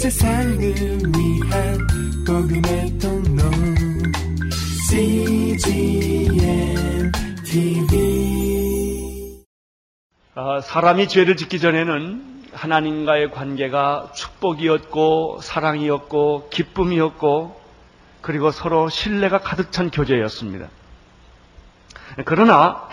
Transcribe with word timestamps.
세상을 0.00 0.58
위한 0.58 1.78
복음의 2.26 2.98
통로 2.98 3.42
CGM 4.88 6.32
TV 7.44 9.44
아, 10.34 10.60
사람이 10.62 11.06
죄를 11.06 11.36
짓기 11.36 11.60
전에는 11.60 12.44
하나님과의 12.50 13.30
관계가 13.30 14.12
축복이었고 14.14 15.42
사랑이었고 15.42 16.48
기쁨이었고 16.48 17.60
그리고 18.22 18.50
서로 18.50 18.88
신뢰가 18.88 19.40
가득 19.40 19.70
찬 19.70 19.90
교제였습니다. 19.90 20.70
그러나 22.24 22.88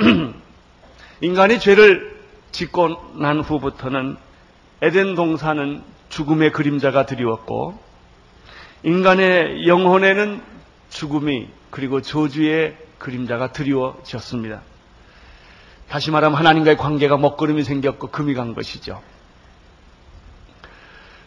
인간이 1.21 1.61
죄를 1.61 2.19
짓고 2.51 3.13
난 3.15 3.39
후부터는 3.39 4.17
에덴 4.81 5.15
동산은 5.15 5.95
죽음의 6.17 6.51
그림자가 6.51 7.05
드리웠고 7.05 7.77
인간의 8.81 9.67
영혼에는 9.67 10.41
죽음이 10.89 11.47
그리고 11.69 12.01
저주의 12.01 12.75
그림자가 12.97 13.51
드리워졌습니다. 13.51 14.61
다시 15.87 16.09
말하면 16.09 16.39
하나님과의 16.39 16.75
관계가 16.77 17.17
먹구름이 17.17 17.63
생겼고 17.63 18.07
금이 18.07 18.33
간 18.33 18.55
것이죠. 18.55 18.99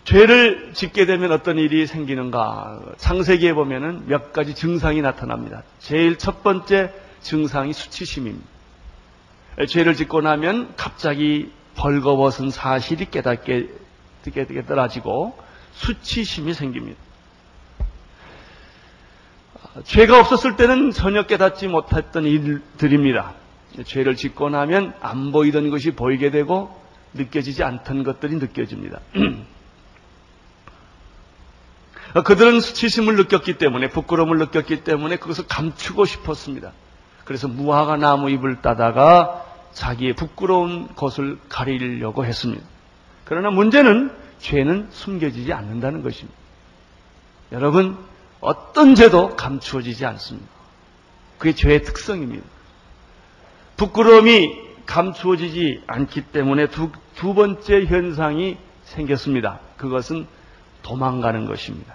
죄를 0.02 0.72
짓게 0.74 1.06
되면 1.06 1.30
어떤 1.30 1.58
일이 1.58 1.86
생기는가? 1.86 2.80
창세기에 2.96 3.52
보면은 3.52 4.08
몇 4.08 4.32
가지 4.32 4.56
증상이 4.56 5.02
나타납니다. 5.02 5.62
제일 5.78 6.18
첫 6.18 6.42
번째 6.42 6.92
증상이 7.20 7.72
수치심입니다. 7.72 8.44
죄를 9.68 9.94
짓고 9.94 10.20
나면 10.20 10.74
갑자기 10.76 11.52
벌거벗은 11.76 12.50
사실이 12.50 13.10
깨닫게 13.12 13.68
깨달아지고 14.24 15.36
수치심이 15.72 16.54
생깁니다. 16.54 16.98
죄가 19.84 20.18
없었을 20.18 20.56
때는 20.56 20.90
전혀 20.90 21.26
깨닫지 21.26 21.68
못했던 21.68 22.24
일들입니다. 22.24 23.34
죄를 23.84 24.16
짓고 24.16 24.50
나면 24.50 24.94
안 25.00 25.32
보이던 25.32 25.70
것이 25.70 25.92
보이게 25.92 26.30
되고 26.30 26.76
느껴지지 27.14 27.62
않던 27.62 28.02
것들이 28.02 28.36
느껴집니다. 28.36 29.00
그들은 32.24 32.60
수치심을 32.60 33.16
느꼈기 33.16 33.58
때문에 33.58 33.90
부끄러움을 33.90 34.38
느꼈기 34.38 34.82
때문에 34.82 35.16
그것을 35.16 35.46
감추고 35.46 36.04
싶었습니다. 36.04 36.72
그래서 37.24 37.46
무화과 37.46 37.96
나무 37.96 38.30
잎을 38.30 38.60
따다가 38.60 39.44
자기의 39.72 40.14
부끄러운 40.14 40.88
것을 40.96 41.38
가리려고 41.48 42.24
했습니다. 42.24 42.64
그러나 43.30 43.50
문제는 43.50 44.10
죄는 44.40 44.88
숨겨지지 44.90 45.52
않는다는 45.52 46.02
것입니다. 46.02 46.36
여러분 47.52 47.96
어떤 48.40 48.96
죄도 48.96 49.36
감추어지지 49.36 50.04
않습니다. 50.04 50.48
그게 51.38 51.54
죄의 51.54 51.84
특성입니다. 51.84 52.44
부끄러움이 53.76 54.48
감추어지지 54.84 55.84
않기 55.86 56.22
때문에 56.22 56.66
두, 56.66 56.90
두 57.14 57.34
번째 57.34 57.84
현상이 57.84 58.58
생겼습니다. 58.82 59.60
그것은 59.76 60.26
도망가는 60.82 61.46
것입니다. 61.46 61.94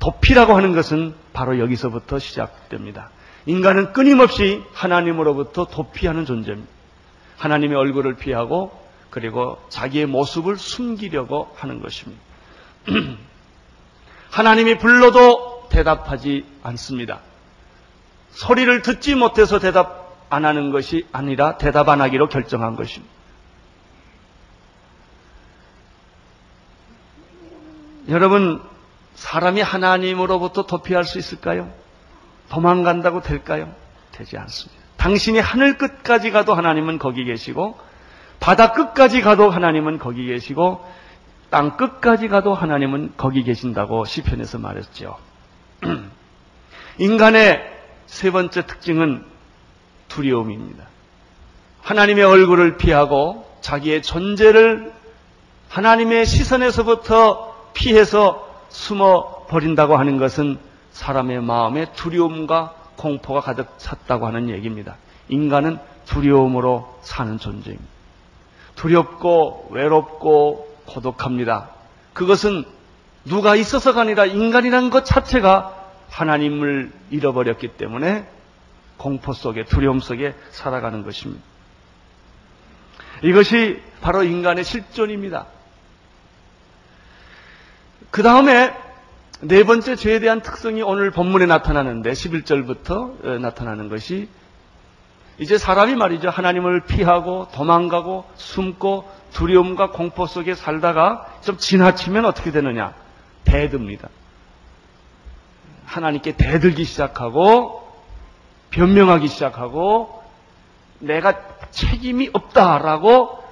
도피라고 0.00 0.54
하는 0.54 0.74
것은 0.74 1.14
바로 1.32 1.60
여기서부터 1.60 2.18
시작됩니다. 2.18 3.08
인간은 3.46 3.94
끊임없이 3.94 4.62
하나님으로부터 4.74 5.64
도피하는 5.64 6.26
존재입니다. 6.26 6.70
하나님의 7.38 7.74
얼굴을 7.74 8.16
피하고 8.16 8.81
그리고 9.12 9.62
자기의 9.68 10.06
모습을 10.06 10.56
숨기려고 10.56 11.52
하는 11.54 11.82
것입니다. 11.82 12.20
하나님이 14.30 14.78
불러도 14.78 15.68
대답하지 15.70 16.46
않습니다. 16.62 17.20
소리를 18.30 18.80
듣지 18.80 19.14
못해서 19.14 19.58
대답 19.58 20.16
안 20.30 20.46
하는 20.46 20.72
것이 20.72 21.06
아니라 21.12 21.58
대답 21.58 21.90
안 21.90 22.00
하기로 22.00 22.30
결정한 22.30 22.74
것입니다. 22.74 23.12
여러분, 28.08 28.62
사람이 29.14 29.60
하나님으로부터 29.60 30.64
도피할 30.64 31.04
수 31.04 31.18
있을까요? 31.18 31.70
도망간다고 32.48 33.20
될까요? 33.20 33.74
되지 34.12 34.38
않습니다. 34.38 34.82
당신이 34.96 35.38
하늘 35.38 35.76
끝까지 35.76 36.30
가도 36.30 36.54
하나님은 36.54 36.98
거기 36.98 37.24
계시고, 37.24 37.91
바다 38.42 38.72
끝까지 38.72 39.20
가도 39.20 39.50
하나님은 39.50 40.00
거기 40.00 40.26
계시고, 40.26 40.84
땅 41.48 41.76
끝까지 41.76 42.26
가도 42.26 42.54
하나님은 42.54 43.12
거기 43.16 43.44
계신다고 43.44 44.04
시편에서 44.04 44.58
말했죠. 44.58 45.16
인간의 46.98 47.62
세 48.06 48.32
번째 48.32 48.66
특징은 48.66 49.24
두려움입니다. 50.08 50.86
하나님의 51.82 52.24
얼굴을 52.24 52.78
피하고 52.78 53.48
자기의 53.60 54.02
존재를 54.02 54.92
하나님의 55.68 56.26
시선에서부터 56.26 57.70
피해서 57.74 58.48
숨어 58.70 59.46
버린다고 59.46 59.96
하는 59.96 60.18
것은 60.18 60.58
사람의 60.90 61.42
마음에 61.42 61.86
두려움과 61.92 62.74
공포가 62.96 63.40
가득 63.40 63.78
찼다고 63.78 64.26
하는 64.26 64.50
얘기입니다. 64.50 64.96
인간은 65.28 65.78
두려움으로 66.06 66.98
사는 67.02 67.38
존재입니다. 67.38 68.01
두렵고 68.82 69.68
외롭고 69.70 70.68
고독합니다. 70.86 71.70
그것은 72.14 72.64
누가 73.24 73.54
있어서가 73.54 74.00
아니라 74.00 74.26
인간이라는 74.26 74.90
것 74.90 75.04
자체가 75.04 75.90
하나님을 76.10 76.90
잃어버렸기 77.10 77.68
때문에 77.76 78.26
공포 78.96 79.32
속에 79.32 79.64
두려움 79.64 80.00
속에 80.00 80.34
살아가는 80.50 81.04
것입니다. 81.04 81.42
이것이 83.22 83.80
바로 84.00 84.24
인간의 84.24 84.64
실존입니다. 84.64 85.46
그 88.10 88.24
다음에 88.24 88.74
네 89.42 89.62
번째 89.62 89.94
죄에 89.94 90.18
대한 90.18 90.42
특성이 90.42 90.82
오늘 90.82 91.12
본문에 91.12 91.46
나타나는데 91.46 92.10
11절부터 92.10 93.24
어, 93.24 93.38
나타나는 93.38 93.88
것이 93.88 94.28
이제 95.38 95.58
사람이 95.58 95.96
말이죠. 95.96 96.30
하나님을 96.30 96.84
피하고 96.84 97.48
도망가고 97.52 98.24
숨고 98.34 99.10
두려움과 99.32 99.90
공포 99.90 100.26
속에 100.26 100.54
살다가 100.54 101.26
좀 101.42 101.56
지나치면 101.56 102.24
어떻게 102.26 102.50
되느냐? 102.50 102.94
대듭니다. 103.44 104.08
하나님께 105.86 106.36
대들기 106.36 106.84
시작하고 106.84 107.82
변명하기 108.70 109.28
시작하고 109.28 110.22
내가 110.98 111.40
책임이 111.70 112.30
없다라고 112.32 113.42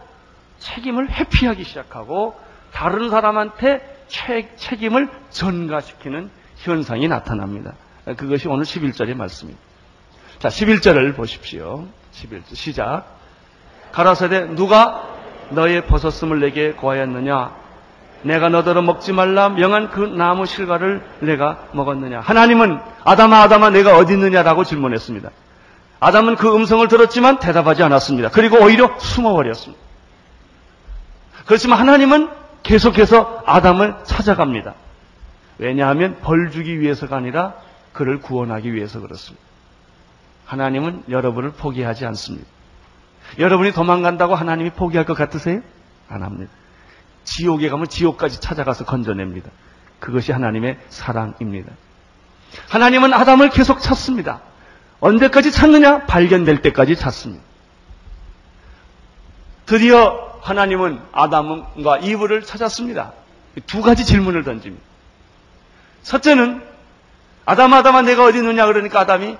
책임을 0.58 1.10
회피하기 1.10 1.64
시작하고 1.64 2.38
다른 2.72 3.10
사람한테 3.10 4.04
책, 4.08 4.56
책임을 4.56 5.08
전가시키는 5.30 6.30
현상이 6.56 7.08
나타납니다. 7.08 7.74
그것이 8.16 8.48
오늘 8.48 8.64
11절의 8.64 9.14
말씀입니다. 9.14 9.69
자, 10.40 10.48
11절을 10.48 11.14
보십시오. 11.14 11.84
11절 12.14 12.54
시작. 12.54 13.04
가라사대 13.92 14.54
누가 14.54 15.06
너의 15.50 15.86
버섯음을 15.86 16.40
내게 16.40 16.72
구하였느냐? 16.72 17.54
내가 18.22 18.48
너더러 18.48 18.80
먹지 18.80 19.12
말라 19.12 19.50
명한 19.50 19.90
그 19.90 20.00
나무 20.00 20.46
실과를 20.46 21.02
내가 21.20 21.68
먹었느냐? 21.72 22.20
하나님은 22.20 22.80
아담아 23.04 23.42
아담아 23.42 23.68
내가 23.68 23.98
어디 23.98 24.14
있느냐라고 24.14 24.64
질문했습니다. 24.64 25.28
아담은 26.00 26.36
그 26.36 26.54
음성을 26.54 26.88
들었지만 26.88 27.38
대답하지 27.38 27.82
않았습니다. 27.82 28.30
그리고 28.30 28.64
오히려 28.64 28.98
숨어버렸습니다. 28.98 29.82
그렇지만 31.44 31.80
하나님은 31.80 32.30
계속해서 32.62 33.42
아담을 33.44 33.94
찾아갑니다. 34.04 34.72
왜냐하면 35.58 36.16
벌 36.22 36.50
주기 36.50 36.80
위해서가 36.80 37.16
아니라 37.16 37.56
그를 37.92 38.20
구원하기 38.20 38.72
위해서 38.72 39.00
그렇습니다. 39.00 39.49
하나님은 40.50 41.04
여러분을 41.08 41.52
포기하지 41.52 42.04
않습니다. 42.06 42.44
여러분이 43.38 43.70
도망간다고 43.70 44.34
하나님이 44.34 44.70
포기할 44.70 45.06
것 45.06 45.14
같으세요? 45.14 45.60
안 46.08 46.24
합니다. 46.24 46.50
지옥에 47.22 47.68
가면 47.68 47.86
지옥까지 47.86 48.40
찾아가서 48.40 48.84
건져냅니다. 48.84 49.48
그것이 50.00 50.32
하나님의 50.32 50.80
사랑입니다. 50.88 51.70
하나님은 52.68 53.14
아담을 53.14 53.50
계속 53.50 53.80
찾습니다. 53.80 54.40
언제까지 54.98 55.52
찾느냐? 55.52 56.06
발견될 56.06 56.62
때까지 56.62 56.96
찾습니다. 56.96 57.44
드디어 59.66 60.36
하나님은 60.42 61.00
아담과 61.12 61.98
이브를 61.98 62.42
찾았습니다. 62.42 63.12
두 63.68 63.82
가지 63.82 64.04
질문을 64.04 64.42
던집니다. 64.42 64.84
첫째는 66.02 66.60
아담 67.44 67.72
아담아 67.72 68.02
내가 68.02 68.24
어디 68.24 68.38
있느냐 68.38 68.66
그러니까 68.66 68.98
아담이 69.00 69.36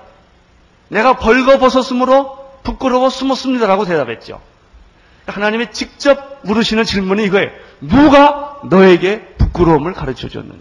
내가 0.91 1.15
벌거벗었으므로 1.15 2.37
부끄러워 2.63 3.09
숨었습니다라고 3.09 3.85
대답했죠. 3.85 4.41
하나님이 5.25 5.71
직접 5.71 6.39
물으시는 6.43 6.83
질문이 6.83 7.23
이거예요. 7.25 7.49
누가 7.79 8.59
너에게 8.69 9.25
부끄러움을 9.37 9.93
가르쳐 9.93 10.27
줬느냐? 10.27 10.59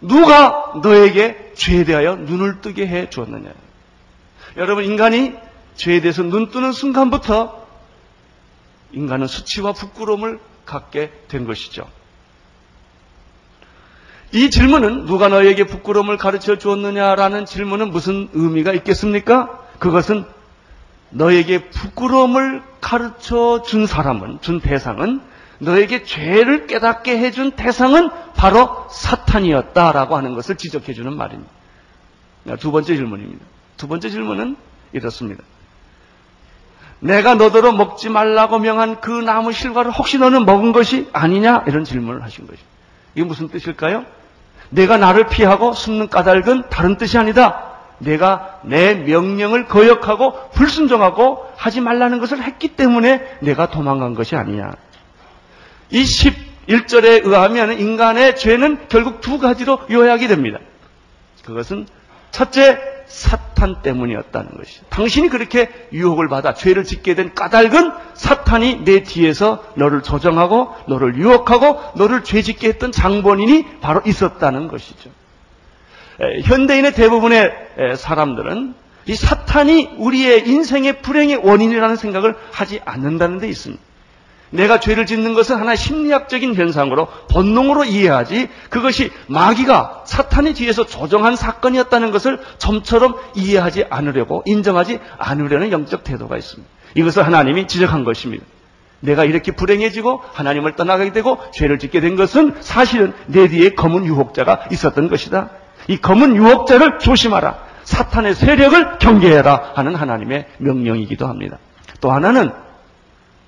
누가 0.00 0.72
너에게 0.82 1.52
죄에 1.54 1.84
대하여 1.84 2.16
눈을 2.16 2.60
뜨게 2.60 2.88
해 2.88 3.08
주었느냐? 3.08 3.50
여러분, 4.56 4.84
인간이 4.84 5.34
죄에 5.76 6.00
대해서 6.00 6.22
눈 6.22 6.50
뜨는 6.50 6.72
순간부터 6.72 7.64
인간은 8.92 9.28
수치와 9.28 9.72
부끄러움을 9.74 10.40
갖게 10.64 11.12
된 11.28 11.46
것이죠. 11.46 11.88
이 14.32 14.48
질문은 14.48 15.06
누가 15.06 15.28
너에게 15.28 15.64
부끄러움을 15.64 16.16
가르쳐 16.16 16.56
주었느냐라는 16.56 17.46
질문은 17.46 17.90
무슨 17.90 18.28
의미가 18.32 18.72
있겠습니까? 18.74 19.58
그것은 19.78 20.24
너에게 21.10 21.70
부끄러움을 21.70 22.62
가르쳐 22.80 23.62
준 23.62 23.86
사람은, 23.86 24.38
준 24.40 24.60
대상은 24.60 25.20
너에게 25.58 26.04
죄를 26.04 26.66
깨닫게 26.68 27.18
해준 27.18 27.50
대상은 27.52 28.08
바로 28.36 28.86
사탄이었다라고 28.90 30.16
하는 30.16 30.34
것을 30.34 30.56
지적해 30.56 30.94
주는 30.94 31.14
말입니다. 31.16 31.50
두 32.60 32.70
번째 32.70 32.94
질문입니다. 32.94 33.44
두 33.76 33.88
번째 33.88 34.10
질문은 34.10 34.56
이렇습니다. 34.92 35.42
내가 37.00 37.34
너더러 37.34 37.72
먹지 37.72 38.10
말라고 38.10 38.58
명한 38.58 39.00
그 39.00 39.10
나무 39.10 39.52
실과를 39.52 39.90
혹시 39.90 40.18
너는 40.18 40.44
먹은 40.44 40.72
것이 40.72 41.08
아니냐? 41.12 41.64
이런 41.66 41.84
질문을 41.84 42.22
하신 42.22 42.46
것이. 42.46 42.60
이게 43.14 43.24
무슨 43.24 43.48
뜻일까요? 43.48 44.04
내가 44.70 44.96
나를 44.96 45.26
피하고 45.26 45.72
숨는 45.72 46.08
까닭은 46.08 46.70
다른 46.70 46.96
뜻이 46.96 47.18
아니다. 47.18 47.70
내가 47.98 48.60
내 48.62 48.94
명령을 48.94 49.66
거역하고 49.66 50.50
불순종하고 50.50 51.46
하지 51.56 51.80
말라는 51.80 52.18
것을 52.18 52.42
했기 52.42 52.68
때문에 52.68 53.38
내가 53.40 53.68
도망간 53.70 54.14
것이 54.14 54.36
아니냐. 54.36 54.72
이 55.90 56.02
11절에 56.02 57.26
의하면 57.26 57.78
인간의 57.78 58.36
죄는 58.36 58.88
결국 58.88 59.20
두 59.20 59.38
가지로 59.38 59.80
요약이 59.90 60.28
됩니다. 60.28 60.58
그것은 61.44 61.86
첫째, 62.30 62.78
사탄 63.06 63.82
때문이었다는 63.82 64.56
것이죠. 64.56 64.84
당신이 64.88 65.30
그렇게 65.30 65.68
유혹을 65.92 66.28
받아 66.28 66.54
죄를 66.54 66.84
짓게 66.84 67.14
된 67.14 67.34
까닭은 67.34 67.92
사탄이 68.14 68.84
내 68.84 69.02
뒤에서 69.02 69.64
너를 69.74 70.02
조정하고 70.02 70.72
너를 70.86 71.16
유혹하고 71.16 71.80
너를 71.96 72.22
죄 72.22 72.40
짓게 72.40 72.68
했던 72.68 72.92
장본인이 72.92 73.80
바로 73.80 74.00
있었다는 74.06 74.68
것이죠. 74.68 75.10
현대인의 76.44 76.94
대부분의 76.94 77.52
사람들은 77.96 78.74
이 79.06 79.14
사탄이 79.16 79.94
우리의 79.96 80.48
인생의 80.48 81.02
불행의 81.02 81.36
원인이라는 81.42 81.96
생각을 81.96 82.36
하지 82.52 82.80
않는다는 82.84 83.38
데 83.38 83.48
있습니다. 83.48 83.82
내가 84.50 84.80
죄를 84.80 85.06
짓는 85.06 85.34
것은 85.34 85.56
하나의 85.56 85.76
심리학적인 85.76 86.54
현상으로 86.54 87.08
본능으로 87.30 87.84
이해하지 87.84 88.48
그것이 88.68 89.10
마귀가 89.28 90.02
사탄이 90.06 90.54
뒤에서 90.54 90.86
조정한 90.86 91.36
사건이었다는 91.36 92.10
것을 92.10 92.40
점처럼 92.58 93.16
이해하지 93.36 93.86
않으려고 93.90 94.42
인정하지 94.46 95.00
않으려는 95.18 95.70
영적 95.72 96.04
태도가 96.04 96.36
있습니다. 96.36 96.68
이것을 96.94 97.24
하나님이 97.24 97.68
지적한 97.68 98.04
것입니다. 98.04 98.44
내가 99.00 99.24
이렇게 99.24 99.52
불행해지고 99.52 100.20
하나님을 100.32 100.76
떠나게 100.76 101.12
되고 101.12 101.38
죄를 101.52 101.78
짓게 101.78 102.00
된 102.00 102.16
것은 102.16 102.56
사실은 102.60 103.14
내 103.26 103.48
뒤에 103.48 103.70
검은 103.70 104.04
유혹자가 104.04 104.66
있었던 104.72 105.08
것이다. 105.08 105.50
이 105.88 105.96
검은 105.98 106.36
유혹자를 106.36 106.98
조심하라. 106.98 107.70
사탄의 107.84 108.34
세력을 108.34 108.98
경계해라 108.98 109.72
하는 109.74 109.94
하나님의 109.94 110.46
명령이기도 110.58 111.26
합니다. 111.26 111.58
또 112.00 112.12
하나는 112.12 112.52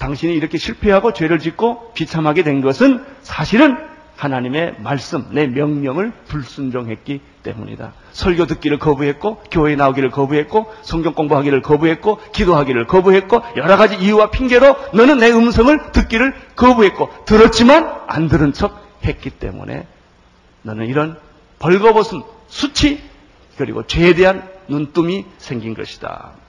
당신이 0.02 0.34
이렇게 0.34 0.58
실패하고 0.58 1.12
죄를 1.12 1.38
짓고 1.38 1.92
비참하게 1.94 2.42
된 2.42 2.60
것은 2.60 3.04
사실은 3.22 3.76
하나님의 4.16 4.76
말씀, 4.80 5.26
내 5.30 5.46
명령을 5.46 6.12
불순종했기 6.26 7.20
때문이다. 7.44 7.92
설교 8.10 8.46
듣기를 8.46 8.78
거부했고, 8.78 9.42
교회 9.50 9.76
나오기를 9.76 10.10
거부했고, 10.10 10.72
성경 10.82 11.14
공부하기를 11.14 11.62
거부했고, 11.62 12.18
기도하기를 12.32 12.86
거부했고, 12.86 13.42
여러 13.56 13.76
가지 13.76 13.96
이유와 13.96 14.30
핑계로 14.30 14.76
너는 14.94 15.18
내 15.18 15.30
음성을 15.30 15.92
듣기를 15.92 16.34
거부했고, 16.56 17.24
들었지만 17.24 17.92
안 18.08 18.28
들은 18.28 18.52
척 18.52 18.80
했기 19.04 19.30
때문에 19.30 19.86
너는 20.62 20.86
이런 20.86 21.16
벌거벗은 21.58 22.22
수치, 22.48 23.02
그리고 23.56 23.86
죄에 23.86 24.14
대한 24.14 24.48
눈뜸이 24.68 25.26
생긴 25.38 25.74
것이다. 25.74 26.41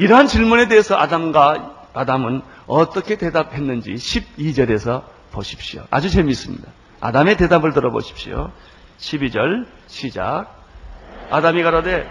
이러한 0.00 0.28
질문에 0.28 0.66
대해서 0.66 0.96
아담과 0.96 1.88
아담은 1.92 2.40
어떻게 2.66 3.18
대답했는지 3.18 3.92
12절에서 3.92 5.02
보십시오. 5.30 5.82
아주 5.90 6.08
재미있습니다. 6.08 6.66
아담의 7.00 7.36
대답을 7.36 7.74
들어보십시오. 7.74 8.50
12절 8.98 9.66
시작. 9.88 10.46
아담이 11.30 11.62
가로되 11.62 12.08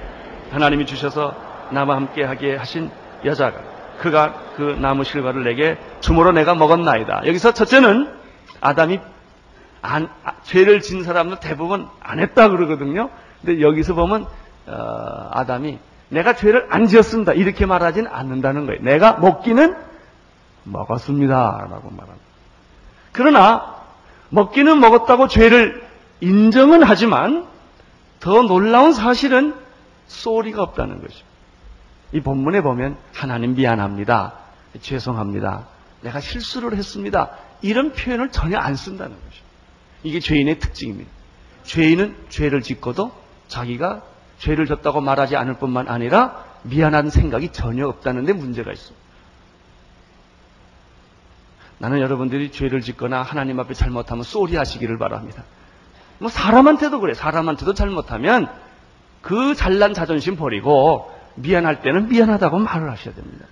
하나님이 0.51 0.85
주셔서 0.85 1.35
나와 1.71 1.95
함께 1.95 2.23
하게 2.23 2.55
하신 2.55 2.91
여자가 3.25 3.59
그가 3.99 4.35
그 4.55 4.77
나무 4.79 5.03
실과를 5.03 5.43
내게 5.43 5.75
주므로 5.99 6.31
내가 6.31 6.53
먹었나이다. 6.53 7.23
여기서 7.25 7.53
첫째는 7.55 8.07
아담이 8.61 8.99
안, 9.81 10.09
아, 10.23 10.33
죄를 10.43 10.81
진 10.81 11.03
사람은 11.03 11.37
대부분 11.39 11.87
안 11.99 12.19
했다 12.19 12.49
그러거든요. 12.49 13.09
근데 13.41 13.61
여기서 13.61 13.95
보면 13.95 14.27
어, 14.67 15.29
아담이 15.31 15.79
내가 16.09 16.35
죄를 16.35 16.67
안 16.69 16.87
지었습니다. 16.87 17.33
이렇게 17.33 17.65
말하진 17.65 18.07
않는다는 18.07 18.65
거예요. 18.65 18.81
내가 18.81 19.13
먹기는 19.13 19.75
먹었습니다. 20.63 21.67
라고 21.69 21.89
말합니다. 21.89 22.25
그러나 23.11 23.75
먹기는 24.29 24.79
먹었다고 24.79 25.27
죄를 25.27 25.87
인정은 26.21 26.83
하지만 26.83 27.47
더 28.19 28.41
놀라운 28.41 28.93
사실은 28.93 29.55
소리가 30.07 30.61
없다는 30.63 31.01
것이죠. 31.01 31.25
이 32.11 32.21
본문에 32.21 32.61
보면 32.61 32.97
하나님 33.13 33.55
미안합니다. 33.55 34.33
죄송합니다. 34.81 35.67
내가 36.01 36.19
실수를 36.19 36.75
했습니다. 36.75 37.31
이런 37.61 37.91
표현을 37.93 38.31
전혀 38.31 38.57
안 38.57 38.75
쓴다는 38.75 39.15
것이죠. 39.15 39.43
이게 40.03 40.19
죄인의 40.19 40.59
특징입니다. 40.59 41.09
죄인은 41.63 42.15
죄를 42.29 42.61
짓고도 42.61 43.11
자기가 43.47 44.03
죄를 44.39 44.65
졌다고 44.65 45.01
말하지 45.01 45.35
않을 45.35 45.55
뿐만 45.55 45.87
아니라 45.87 46.43
미안한 46.63 47.09
생각이 47.09 47.49
전혀 47.51 47.87
없다는데 47.87 48.33
문제가 48.33 48.71
있습니다. 48.71 49.09
나는 51.77 51.99
여러분들이 51.99 52.51
죄를 52.51 52.81
짓거나 52.81 53.21
하나님 53.21 53.59
앞에 53.59 53.73
잘못하면 53.73 54.23
쏘리 54.23 54.55
하시기를 54.55 54.97
바랍니다. 54.97 55.43
뭐 56.17 56.29
사람한테도 56.29 56.99
그래. 56.99 57.13
사람한테도 57.13 57.73
잘못하면 57.73 58.49
그 59.21 59.55
잘난 59.55 59.93
자존심 59.93 60.35
버리고 60.35 61.13
미안할 61.35 61.81
때는 61.81 62.09
미안하다고 62.09 62.59
말을 62.59 62.91
하셔야 62.91 63.13
됩니다. 63.13 63.45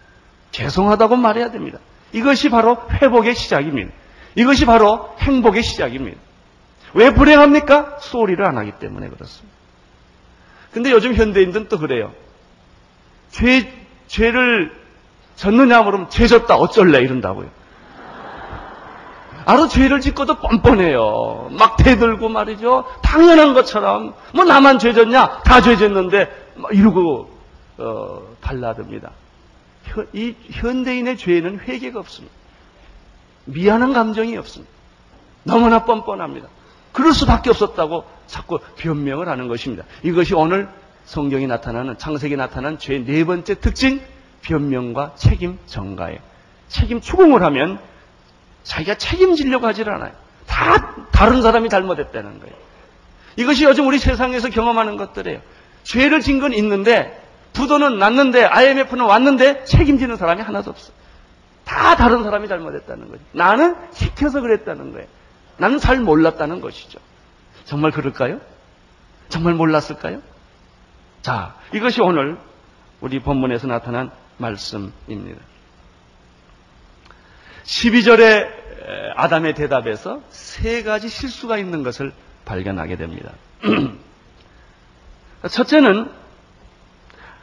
죄송하다고 0.52 1.16
말해야 1.16 1.52
됩니다. 1.52 1.80
이것이 2.12 2.50
바로 2.50 2.78
회복의 3.02 3.36
시작입니다. 3.36 3.92
이것이 4.36 4.66
바로 4.66 5.14
행복의 5.20 5.64
시작입니다. 5.64 6.20
왜 6.94 7.14
불행합니까? 7.14 7.98
쏘리를 8.00 8.44
안 8.44 8.58
하기 8.58 8.74
때문에 8.74 9.10
그렇습니다. 9.10 9.47
근데 10.78 10.92
요즘 10.92 11.16
현대인들은 11.16 11.70
또 11.70 11.80
그래요. 11.80 12.12
죄, 13.32 13.68
죄를 14.06 14.72
졌느냐 15.36 15.84
그러면 15.84 16.08
죄 16.12 16.28
졌다 16.28 16.56
어쩔래 16.56 17.00
이런다고요. 17.00 17.50
아로 19.46 19.68
죄를 19.68 20.02
짓고도 20.02 20.36
뻔뻔해요. 20.36 21.50
막 21.58 21.78
대들고 21.78 22.30
말이죠. 22.30 22.86
당연한 23.02 23.56
것처럼 23.56 24.14
뭐 24.36 24.46
나만 24.46 24.78
죄 24.78 24.94
졌냐? 24.94 25.40
다 25.46 25.62
죄 25.62 25.78
졌는데 25.78 26.30
이러고 26.72 27.32
어, 27.80 28.22
달라듭니다. 28.40 29.10
이 30.14 30.36
현대인의 30.52 31.18
죄는 31.18 31.62
회개가 31.62 31.98
없습니다. 32.02 32.36
미안한 33.46 33.94
감정이 33.94 34.38
없습니다. 34.38 34.72
너무나 35.44 35.86
뻔뻔합니다. 35.86 36.50
그럴 36.92 37.14
수밖에 37.14 37.50
없었다고 37.50 38.04
자꾸 38.28 38.60
변명을 38.78 39.28
하는 39.28 39.48
것입니다. 39.48 39.84
이것이 40.04 40.36
오늘 40.36 40.70
성경이 41.06 41.48
나타나는 41.48 41.98
창세기 41.98 42.36
나타난 42.36 42.78
죄의 42.78 43.06
네 43.06 43.24
번째 43.24 43.56
특징 43.60 44.02
변명과 44.42 45.14
책임 45.16 45.58
전가예요. 45.66 46.20
책임 46.68 47.02
추궁을 47.02 47.42
하면 47.44 47.80
자기가 48.64 48.96
책임지려고 48.96 49.66
하질 49.68 49.90
않아요. 49.90 50.12
다 50.46 50.96
다른 51.12 51.42
사람이 51.42 51.70
잘못했다는 51.70 52.40
거예요. 52.40 52.56
이것이 53.38 53.64
요즘 53.66 53.88
우리 53.88 53.98
세상에서 54.00 54.50
경험하는 54.50 54.98
것들이에요. 54.98 55.40
죄를 55.84 56.20
진 56.22 56.40
건 56.40 56.54
있는데 56.54 57.24
부도는 57.54 57.98
났는데 57.98 58.44
IMF는 58.44 59.06
왔는데 59.06 59.64
책임지는 59.64 60.18
사람이 60.18 60.42
하나도 60.42 60.72
없어. 60.72 60.92
다 61.64 61.96
다른 61.96 62.24
사람이 62.24 62.48
잘못했다는 62.48 63.10
거죠. 63.10 63.22
나는 63.32 63.76
시켜서 63.94 64.42
그랬다는 64.42 64.92
거예요. 64.92 65.08
나는 65.58 65.80
잘 65.80 66.00
몰랐다는 66.00 66.62
것이죠. 66.62 67.00
정말 67.68 67.92
그럴까요? 67.92 68.40
정말 69.30 69.54
몰랐을까요? 69.54 70.22
자, 71.22 71.56
이것이 71.74 72.02
오늘 72.02 72.38
우리 73.02 73.20
본문에서 73.20 73.68
나타난 73.68 74.10
말씀입니다. 74.38 75.42
12절에 77.66 78.48
아담의 79.18 79.54
대답에서 79.54 80.22
세 80.30 80.82
가지 80.84 81.10
실수가 81.10 81.58
있는 81.58 81.84
것을 81.84 82.14
발견하게 82.46 82.96
됩니다. 82.96 83.34
첫째는 85.52 86.10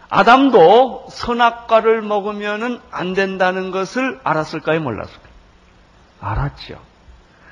아담도 0.09 1.09
선악과를 1.11 2.00
먹으면 2.00 2.81
안 2.90 3.12
된다는 3.12 3.71
것을 3.71 4.21
알았을까요? 4.25 4.81
몰랐을까요? 4.81 5.35
알았죠. 6.21 6.81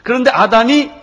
그런데 0.03 0.31
아담이 0.31 1.02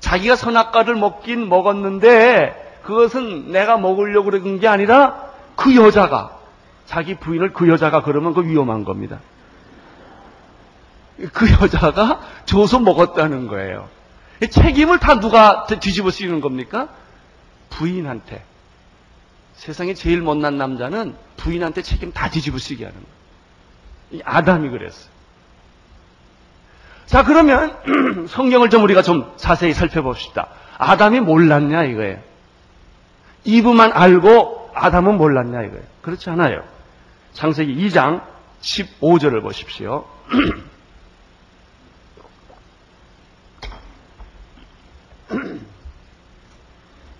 자기가 0.00 0.36
선악과를 0.36 0.94
먹긴 0.96 1.48
먹었는데 1.48 2.80
그것은 2.84 3.52
내가 3.52 3.76
먹으려고 3.76 4.30
그런 4.30 4.60
게 4.60 4.68
아니라 4.68 5.30
그 5.56 5.74
여자가 5.76 6.38
자기 6.86 7.16
부인을 7.16 7.52
그 7.52 7.68
여자가 7.68 8.02
그러면 8.02 8.32
그 8.32 8.44
위험한 8.46 8.84
겁니다. 8.84 9.20
그 11.32 11.50
여자가 11.50 12.20
줘서 12.46 12.78
먹었다는 12.78 13.48
거예요. 13.48 13.88
책임을 14.50 14.98
다 14.98 15.18
누가 15.18 15.66
뒤집어 15.66 16.10
쓰이는 16.10 16.40
겁니까? 16.40 16.88
부인한테. 17.70 18.44
세상에 19.54 19.94
제일 19.94 20.22
못난 20.22 20.56
남자는 20.56 21.16
부인한테 21.36 21.82
책임 21.82 22.12
다 22.12 22.30
뒤집어 22.30 22.58
쓰게 22.58 22.84
하는 22.84 22.96
거예요. 22.96 23.18
이 24.12 24.22
아담이 24.24 24.70
그랬어요. 24.70 25.10
자, 27.08 27.24
그러면 27.24 27.74
성경을 28.28 28.68
좀 28.68 28.84
우리가 28.84 29.00
좀 29.00 29.32
자세히 29.36 29.72
살펴봅시다. 29.72 30.48
아담이 30.76 31.20
몰랐냐 31.20 31.84
이거예요. 31.84 32.18
이브만 33.44 33.92
알고 33.94 34.72
아담은 34.74 35.16
몰랐냐 35.16 35.62
이거예요. 35.62 35.82
그렇지 36.02 36.28
않아요. 36.30 36.62
창세기 37.32 37.74
2장 37.88 38.20
15절을 38.60 39.40
보십시오. 39.40 40.04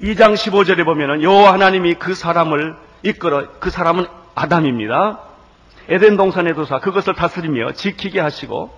2장 0.02 0.34
15절에 0.34 0.84
보면은 0.84 1.22
여호와 1.22 1.54
하나님이 1.54 1.94
그 1.94 2.14
사람을 2.14 2.76
이끌어 3.04 3.48
그 3.58 3.70
사람은 3.70 4.04
아담입니다. 4.34 5.20
에덴 5.88 6.18
동산의 6.18 6.52
도사 6.54 6.78
그것을 6.78 7.14
다스리며 7.14 7.72
지키게 7.72 8.20
하시고 8.20 8.77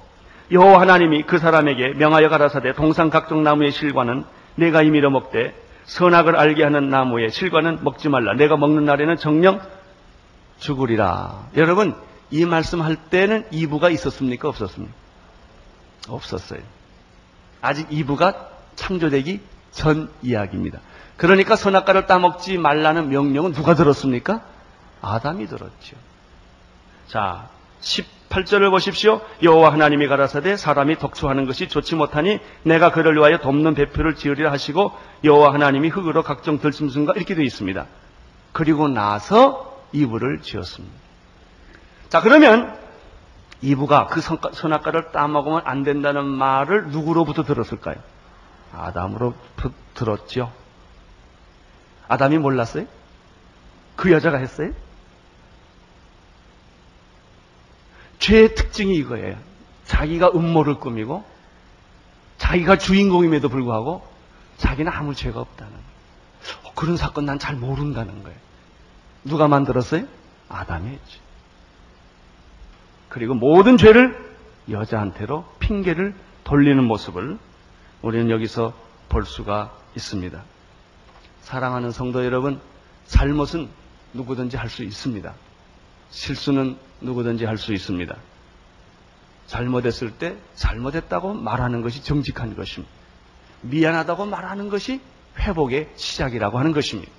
여호와 0.50 0.80
하나님이 0.80 1.22
그 1.22 1.38
사람에게 1.38 1.94
명하여 1.94 2.28
가라사대 2.28 2.72
동산 2.74 3.10
각종 3.10 3.42
나무의 3.42 3.70
실과는 3.70 4.24
내가 4.56 4.82
이미려 4.82 5.10
먹되 5.10 5.54
선악을 5.84 6.36
알게 6.36 6.62
하는 6.64 6.88
나무의 6.90 7.30
실과는 7.30 7.82
먹지 7.82 8.08
말라. 8.08 8.34
내가 8.34 8.56
먹는 8.56 8.84
날에는 8.84 9.16
정령 9.16 9.60
죽으리라. 10.58 11.48
여러분 11.56 11.94
이 12.30 12.44
말씀할 12.44 12.96
때는 13.10 13.46
이부가 13.50 13.90
있었습니까? 13.90 14.48
없었습니까? 14.48 14.94
없었어요. 16.08 16.60
아직 17.60 17.86
이부가 17.90 18.48
창조되기 18.74 19.40
전 19.72 20.10
이야기입니다. 20.22 20.80
그러니까 21.16 21.54
선악과를 21.54 22.06
따먹지 22.06 22.58
말라는 22.58 23.10
명령은 23.10 23.52
누가 23.52 23.74
들었습니까? 23.74 24.42
아담이 25.02 25.46
들었죠. 25.46 25.96
자, 27.08 27.48
18절을 28.30 28.70
보십시오. 28.70 29.20
여호와 29.42 29.72
하나님이 29.72 30.06
가라사대 30.06 30.56
사람이 30.56 30.96
덕초하는 30.98 31.46
것이 31.46 31.68
좋지 31.68 31.96
못하니 31.96 32.38
내가 32.62 32.92
그를 32.92 33.16
위하여 33.16 33.38
돕는 33.38 33.74
배표를 33.74 34.14
지으리라 34.14 34.52
하시고 34.52 34.92
여호와 35.24 35.52
하나님이 35.52 35.88
흙으로 35.88 36.22
각종 36.22 36.58
들짐승과 36.60 37.14
이렇게 37.16 37.34
되어 37.34 37.44
있습니다. 37.44 37.86
그리고 38.52 38.88
나서 38.88 39.84
이불을 39.92 40.42
지었습니다. 40.42 40.94
자, 42.08 42.20
그러면 42.20 42.76
이브가 43.62 44.06
그 44.06 44.20
선악과를 44.20 45.12
따먹으면 45.12 45.62
안 45.64 45.82
된다는 45.82 46.24
말을 46.24 46.88
누구로부터 46.88 47.42
들었을까요? 47.42 47.96
아담으로부터 48.72 49.70
들었죠. 49.94 50.52
아담이 52.08 52.38
몰랐어요? 52.38 52.86
그 53.96 54.12
여자가 54.12 54.38
했어요? 54.38 54.72
죄의 58.20 58.54
특징이 58.54 58.94
이거예요. 58.96 59.36
자기가 59.84 60.30
음모를 60.34 60.76
꾸미고 60.76 61.24
자기가 62.38 62.78
주인공임에도 62.78 63.48
불구하고 63.48 64.06
자기는 64.58 64.90
아무 64.92 65.14
죄가 65.14 65.40
없다는 65.40 65.72
거예요. 65.72 65.84
어, 66.64 66.72
그런 66.74 66.96
사건 66.96 67.26
난 67.26 67.38
잘 67.38 67.56
모른다는 67.56 68.22
거예요. 68.22 68.38
누가 69.24 69.48
만들었어요? 69.48 70.04
아담이 70.48 70.88
했지. 70.90 71.18
그리고 73.08 73.34
모든 73.34 73.76
죄를 73.76 74.16
여자한테로 74.70 75.44
핑계를 75.58 76.14
돌리는 76.44 76.82
모습을 76.84 77.38
우리는 78.02 78.30
여기서 78.30 78.72
볼 79.08 79.24
수가 79.26 79.72
있습니다. 79.96 80.42
사랑하는 81.42 81.90
성도 81.90 82.24
여러분, 82.24 82.60
잘못은 83.06 83.68
누구든지 84.14 84.56
할 84.56 84.68
수 84.68 84.84
있습니다. 84.84 85.34
실수는 86.10 86.76
누구든지 87.00 87.44
할 87.44 87.56
수 87.56 87.72
있습니다. 87.72 88.14
잘못했을 89.46 90.12
때 90.12 90.36
잘못했다고 90.54 91.34
말하는 91.34 91.82
것이 91.82 92.04
정직한 92.04 92.54
것입니다. 92.54 92.92
미안하다고 93.62 94.26
말하는 94.26 94.68
것이 94.68 95.00
회복의 95.38 95.90
시작이라고 95.96 96.58
하는 96.58 96.72
것입니다. 96.72 97.10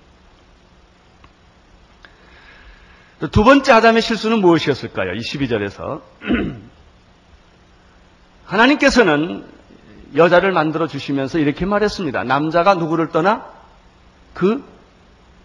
두 3.31 3.43
번째 3.43 3.73
아담의 3.73 4.01
실수는 4.01 4.39
무엇이었을까요? 4.39 5.13
이 5.13 5.19
12절에서. 5.19 6.01
하나님께서는 8.45 9.45
여자를 10.15 10.51
만들어 10.51 10.87
주시면서 10.87 11.37
이렇게 11.37 11.65
말했습니다. 11.65 12.23
남자가 12.23 12.73
누구를 12.75 13.09
떠나? 13.09 13.45
그 14.33 14.63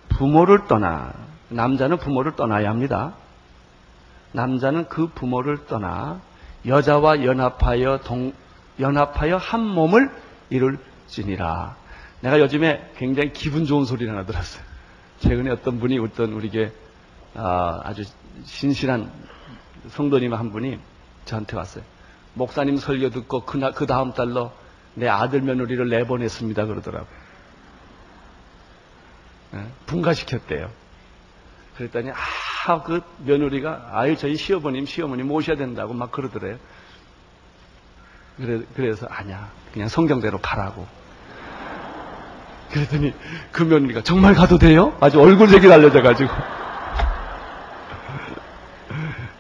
부모를 0.09 0.67
떠나 0.67 1.13
남자는 1.49 1.99
부모를 1.99 2.35
떠나야 2.37 2.71
합니다. 2.71 3.15
남자는 4.37 4.89
그 4.89 5.09
부모를 5.09 5.67
떠나 5.67 6.21
여자와 6.67 7.25
연합하여 7.25 8.01
동, 8.05 8.33
연합하여 8.79 9.39
한 9.39 9.67
몸을 9.67 10.11
이룰지니라. 10.51 11.77
내가 12.21 12.39
요즘에 12.41 12.93
굉장히 12.97 13.33
기분 13.33 13.65
좋은 13.65 13.85
소리를 13.85 14.13
하나 14.13 14.27
들었어요. 14.27 14.63
최근에 15.21 15.51
어떤 15.51 15.81
분이 15.81 15.99
어떤 15.99 16.33
우리게 16.35 16.73
아, 17.35 17.81
아주 17.83 18.05
신실한 18.45 19.11
성도님 19.89 20.35
한 20.35 20.53
분이 20.53 20.79
저한테 21.25 21.57
왔어요. 21.57 21.83
목사님 22.35 22.77
설교 22.77 23.11
듣고 23.11 23.45
그, 23.45 23.59
그 23.73 23.87
다음 23.87 24.13
달로 24.13 24.53
내 24.95 25.09
아들 25.09 25.41
며느리를 25.41 25.89
내보냈습니다 25.89 26.67
그러더라고요. 26.67 27.27
예, 29.55 29.67
분가시켰대요. 29.87 30.71
그랬더니 31.77 32.11
아, 32.11 32.83
그 32.83 33.03
며느리가 33.19 33.91
아유 33.93 34.17
저희 34.17 34.37
시어머님 34.37 34.87
시어머님 34.87 35.29
모셔야 35.29 35.57
된다고 35.57 35.93
막 35.93 36.11
그러더래요. 36.11 36.57
그래, 38.37 38.61
그래서 38.75 39.07
아니야 39.09 39.51
그냥 39.73 39.89
성경대로 39.89 40.39
가라고. 40.39 40.87
그랬더니 42.71 43.15
그 43.53 43.63
며느리가 43.63 44.03
정말 44.03 44.35
가도 44.35 44.59
돼요? 44.59 44.97
아주 45.01 45.21
얼굴색이 45.21 45.69
달려져가지고. 45.69 46.31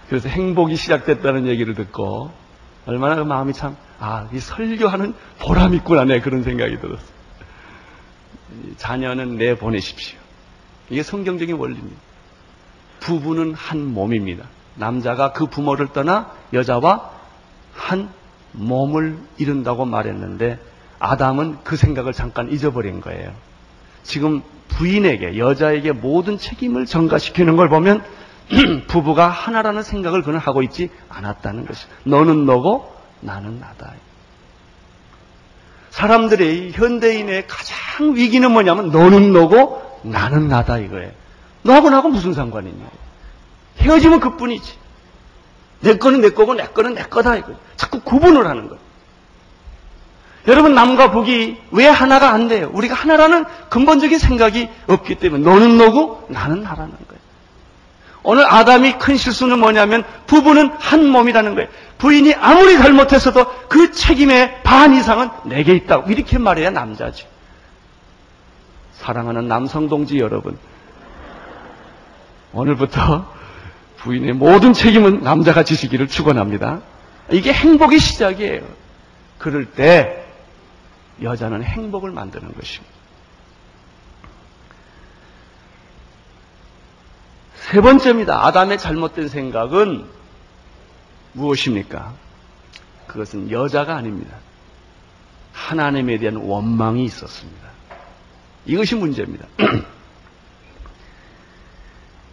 그래서 0.09 0.28
행복이 0.28 0.76
시작됐다는 0.76 1.47
얘기를 1.49 1.75
듣고 1.75 2.31
얼마나 2.87 3.16
그 3.16 3.23
마음이 3.23 3.52
참, 3.52 3.76
아, 3.99 4.28
이 4.33 4.38
설교하는 4.38 5.14
보람 5.40 5.75
있구나, 5.75 6.05
네, 6.05 6.21
그런 6.21 6.45
생각이 6.45 6.78
들었어요. 6.78 7.16
자녀는 8.76 9.37
내보내십시오. 9.37 10.19
이게 10.88 11.02
성경적인 11.02 11.57
원리입니다. 11.57 12.05
부부는 13.00 13.55
한 13.55 13.87
몸입니다. 13.87 14.45
남자가 14.75 15.33
그 15.33 15.47
부모를 15.47 15.88
떠나 15.93 16.31
여자와 16.53 17.11
한 17.75 18.09
몸을 18.53 19.19
이룬다고 19.38 19.85
말했는데 19.85 20.59
아담은 20.99 21.59
그 21.65 21.76
생각을 21.76 22.12
잠깐 22.12 22.50
잊어버린 22.50 23.00
거예요. 23.00 23.33
지금 24.03 24.43
부인에게 24.69 25.38
여자에게 25.38 25.93
모든 25.93 26.38
책임을 26.38 26.87
전가시키는 26.87 27.57
걸 27.57 27.69
보면 27.69 28.05
부부가 28.87 29.29
하나라는 29.29 29.83
생각을 29.83 30.23
그는 30.23 30.38
하고 30.38 30.62
있지 30.62 30.91
않았다는 31.09 31.67
것이. 31.67 31.87
너는 32.05 32.47
너고 32.47 32.93
나는 33.21 33.59
나다. 33.61 33.93
사람들의 35.91 36.73
현대인의 36.73 37.47
가장 37.47 38.15
위기는 38.15 38.50
뭐냐면 38.50 38.91
너는 38.91 39.33
너고 39.33 40.00
나는 40.03 40.49
나다 40.49 40.79
이거예요. 40.79 41.11
너하고 41.66 41.90
나하고 41.90 42.08
무슨 42.08 42.32
상관이 42.32 42.70
있냐. 42.70 42.87
헤어지면 43.80 44.20
그뿐이지. 44.20 44.75
내 45.80 45.99
거는 45.99 46.20
내 46.20 46.30
거고 46.30 46.54
내 46.54 46.64
거는 46.66 46.94
내 46.94 47.02
거다 47.02 47.37
이거예요. 47.37 47.58
자꾸 47.76 48.00
구분을 48.00 48.46
하는 48.46 48.68
거예요. 48.68 48.80
여러분 50.49 50.75
남과 50.75 51.11
북이 51.11 51.58
왜 51.73 51.87
하나가 51.87 52.30
안 52.30 52.49
돼요? 52.49 52.70
우리가 52.73 52.94
하나라는 52.94 53.44
근본적인 53.68 54.18
생각이 54.18 54.68
없기 54.87 55.16
때문에 55.16 55.44
너는 55.44 55.76
너고 55.76 56.25
나는 56.28 56.62
나라는 56.62 56.92
거예요. 56.92 57.26
오늘 58.23 58.44
아담이 58.44 58.99
큰 58.99 59.16
실수는 59.16 59.58
뭐냐면 59.58 60.04
부부는 60.26 60.70
한 60.78 61.06
몸이라는 61.08 61.54
거예요. 61.54 61.68
부인이 61.99 62.35
아무리 62.35 62.76
잘못했어도 62.76 63.46
그 63.68 63.92
책임의 63.92 64.62
반 64.62 64.94
이상은 64.94 65.30
내게 65.44 65.75
있다고 65.75 66.11
이렇게 66.11 66.38
말해야 66.38 66.70
남자지. 66.70 67.26
사랑하는 68.94 69.46
남성 69.46 69.88
동지 69.88 70.18
여러분, 70.18 70.58
오늘부터 72.56 73.30
부인의 73.98 74.32
모든 74.32 74.72
책임은 74.72 75.22
남자가 75.22 75.62
지시기를 75.62 76.08
축원합니다. 76.08 76.80
이게 77.30 77.52
행복의 77.52 77.98
시작이에요. 77.98 78.66
그럴 79.38 79.66
때 79.66 80.25
여자는 81.22 81.62
행복을 81.62 82.10
만드는 82.10 82.54
것입니다. 82.54 82.94
세 87.56 87.80
번째입니다. 87.80 88.46
아담의 88.46 88.78
잘못된 88.78 89.28
생각은 89.28 90.06
무엇입니까? 91.32 92.14
그것은 93.06 93.50
여자가 93.50 93.96
아닙니다. 93.96 94.36
하나님에 95.52 96.18
대한 96.18 96.36
원망이 96.36 97.04
있었습니다. 97.04 97.66
이것이 98.66 98.94
문제입니다. 98.94 99.46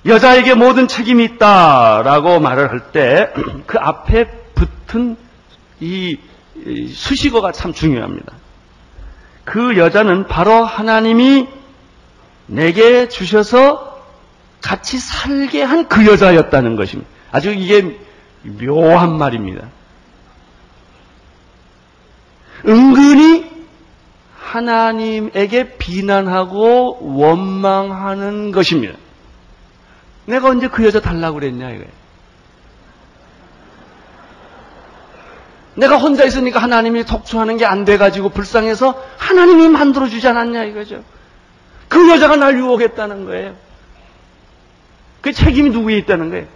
여자에게 0.06 0.54
모든 0.56 0.88
책임이 0.88 1.24
있다라고 1.26 2.40
말을 2.40 2.70
할 2.72 2.92
때 2.92 3.30
그 3.66 3.78
앞에 3.80 4.26
붙은 4.54 5.16
이 5.80 6.18
수식어가 6.94 7.52
참 7.52 7.74
중요합니다. 7.74 8.34
그 9.46 9.78
여자는 9.78 10.28
바로 10.28 10.64
하나님이 10.64 11.48
내게 12.48 13.08
주셔서 13.10 14.02
같이 14.62 14.98
살게 15.00 15.62
한 15.64 15.88
그 15.88 16.06
여자였다는 16.06 16.76
것입니다. 16.76 17.10
아주 17.32 17.52
이게 17.52 17.98
묘한 18.44 19.18
말입니다. 19.18 19.68
은근히 22.68 23.52
하나님에게 24.38 25.78
비난하고 25.78 27.00
원망하는 27.18 28.52
것입니다. 28.52 28.98
내가 30.26 30.50
언제 30.50 30.68
그 30.68 30.86
여자 30.86 31.00
달라고 31.02 31.36
그랬냐 31.40 31.70
이거예요. 31.72 31.92
내가 35.76 35.98
혼자 35.98 36.24
있으니까 36.24 36.60
하나님이 36.60 37.04
독주하는 37.06 37.58
게 37.58 37.66
안 37.66 37.84
돼가지고 37.84 38.30
불쌍해서 38.30 39.02
하나님이 39.18 39.70
만들어주지 39.70 40.28
않았냐 40.28 40.66
이거죠. 40.66 41.04
그 41.90 42.10
여자가 42.12 42.36
날 42.36 42.58
유혹했다는 42.58 43.26
거예요. 43.26 43.56
그 45.22 45.32
책임이 45.32 45.70
누구에 45.72 45.98
있다는 45.98 46.30
거예요? 46.30 46.48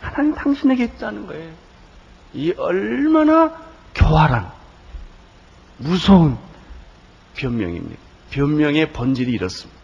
하나님 0.00 0.34
당신에게 0.34 0.84
있다는 0.84 1.26
거예요. 1.26 1.50
이 2.32 2.52
얼마나 2.56 3.52
교활한, 3.94 4.50
무서운 5.78 6.38
변명입니다. 7.36 8.00
변명의 8.30 8.92
본질이 8.92 9.32
이렇습니다. 9.32 9.79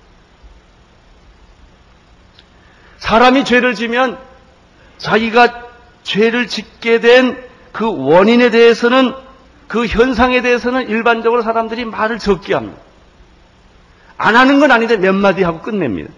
사람이 3.07 3.45
죄를 3.45 3.75
지면 3.75 4.19
자기가 4.99 5.63
죄를 6.03 6.47
짓게 6.47 7.01
된 7.01 7.47
그 7.77 7.95
원인에 7.95 8.49
대해서는 8.49 9.13
그 9.69 9.85
현상에 9.87 10.41
대해서는 10.41 10.89
일반적으로 10.89 11.43
사람들이 11.43 11.85
말을 11.85 12.19
적게 12.19 12.55
합니다. 12.55 12.79
안 14.17 14.35
하는 14.35 14.61
건 14.61 14.71
아닌데 14.71 14.97
몇 14.97 15.15
마디 15.15 15.43
하고 15.43 15.61
끝냅니다. 15.61 16.11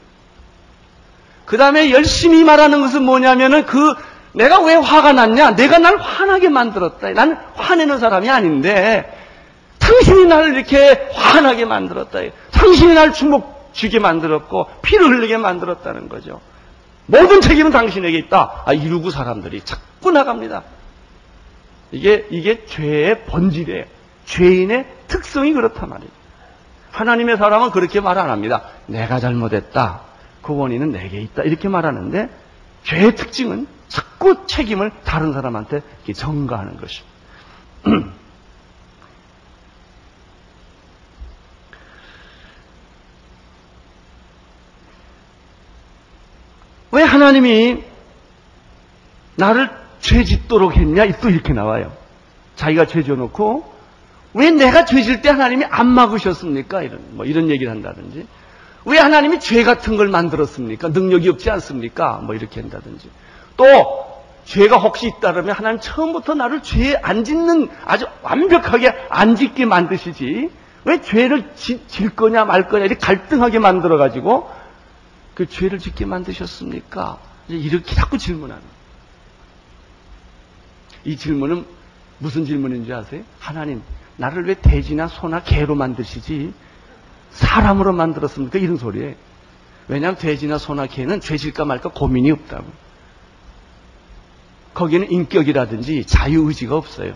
그 1.46 1.56
다음에 1.56 1.90
열심히 1.90 2.44
말하는 2.44 2.80
것은 2.80 3.02
뭐냐면은 3.02 3.66
그 3.66 3.94
내가 4.34 4.60
왜 4.60 4.76
화가 4.76 5.14
났냐? 5.14 5.56
내가 5.56 5.78
날 5.78 5.96
화나게 5.96 6.48
만들었다. 6.48 7.10
나는 7.10 7.36
화내는 7.54 7.98
사람이 7.98 8.30
아닌데 8.30 9.18
당신이 9.80 10.26
나를 10.26 10.54
이렇게 10.54 11.08
화나게 11.12 11.64
만들었다. 11.64 12.20
당신이 12.52 12.94
날 12.94 13.12
주먹 13.12 13.72
쥐게 13.72 13.98
만들었고 13.98 14.68
피를 14.82 15.08
흘리게 15.08 15.38
만들었다는 15.38 16.08
거죠. 16.08 16.40
모든 17.10 17.40
책임은 17.40 17.70
당신에게 17.70 18.18
있다. 18.18 18.62
아, 18.66 18.72
이루고 18.74 19.10
사람들이 19.10 19.62
자꾸 19.62 20.10
나갑니다. 20.10 20.62
이게, 21.90 22.26
이게 22.30 22.66
죄의 22.66 23.24
본질이에요. 23.24 23.84
죄인의 24.26 24.86
특성이 25.06 25.54
그렇단 25.54 25.88
말이에요. 25.88 26.10
하나님의 26.90 27.38
사람은 27.38 27.70
그렇게 27.70 28.00
말 28.00 28.18
안 28.18 28.28
합니다. 28.28 28.64
내가 28.86 29.20
잘못했다. 29.20 30.02
그 30.42 30.54
원인은 30.54 30.92
내게 30.92 31.18
있다. 31.20 31.42
이렇게 31.44 31.68
말하는데, 31.68 32.28
죄의 32.84 33.14
특징은 33.16 33.66
자꾸 33.88 34.46
책임을 34.46 34.90
다른 35.04 35.32
사람한테 35.32 35.80
전가하는 36.14 36.76
것입니다. 36.76 37.16
하나님이 47.22 47.82
나를 49.36 49.70
죄 50.00 50.24
짓도록 50.24 50.76
했냐? 50.76 51.04
또 51.20 51.28
이렇게 51.28 51.52
나와요. 51.52 51.92
자기가 52.56 52.86
죄 52.86 53.02
지어놓고, 53.02 53.72
왜 54.34 54.50
내가 54.50 54.84
죄 54.84 55.02
질 55.02 55.20
때 55.22 55.30
하나님이 55.30 55.64
안 55.64 55.88
막으셨습니까? 55.88 56.82
이런, 56.82 57.00
뭐 57.10 57.24
이런 57.24 57.50
얘기를 57.50 57.70
한다든지. 57.72 58.26
왜 58.84 58.98
하나님이 58.98 59.40
죄 59.40 59.64
같은 59.64 59.96
걸 59.96 60.08
만들었습니까? 60.08 60.88
능력이 60.88 61.28
없지 61.28 61.50
않습니까? 61.50 62.20
뭐 62.22 62.34
이렇게 62.34 62.60
한다든지. 62.60 63.10
또, 63.56 63.64
죄가 64.44 64.78
혹시 64.78 65.08
있다면 65.08 65.50
하나님 65.50 65.78
처음부터 65.80 66.34
나를 66.34 66.62
죄에 66.62 66.96
안 67.02 67.22
짓는 67.24 67.68
아주 67.84 68.06
완벽하게 68.22 68.94
안 69.10 69.34
짓게 69.36 69.66
만드시지. 69.66 70.50
왜 70.84 71.02
죄를 71.02 71.50
지, 71.54 71.86
질 71.86 72.10
거냐 72.10 72.44
말 72.46 72.66
거냐 72.68 72.86
이렇게 72.86 72.98
갈등하게 72.98 73.58
만들어가지고 73.58 74.48
그 75.38 75.48
죄를 75.48 75.78
짓게 75.78 76.04
만드셨습니까? 76.04 77.20
이렇게 77.46 77.94
자꾸 77.94 78.18
질문하는. 78.18 78.60
이 81.04 81.16
질문은 81.16 81.64
무슨 82.18 82.44
질문인지 82.44 82.92
아세요? 82.92 83.22
하나님, 83.38 83.80
나를 84.16 84.48
왜 84.48 84.54
돼지나 84.60 85.06
소나 85.06 85.44
개로 85.44 85.76
만드시지? 85.76 86.52
사람으로 87.30 87.92
만들었습니까? 87.92 88.58
이런 88.58 88.78
소리에. 88.78 89.16
왜냐하면 89.86 90.18
돼지나 90.18 90.58
소나 90.58 90.88
개는 90.88 91.20
죄질까 91.20 91.64
말까 91.64 91.90
고민이 91.90 92.32
없다고. 92.32 92.66
거기는 94.74 95.08
인격이라든지 95.08 96.04
자유의지가 96.04 96.74
없어요. 96.74 97.14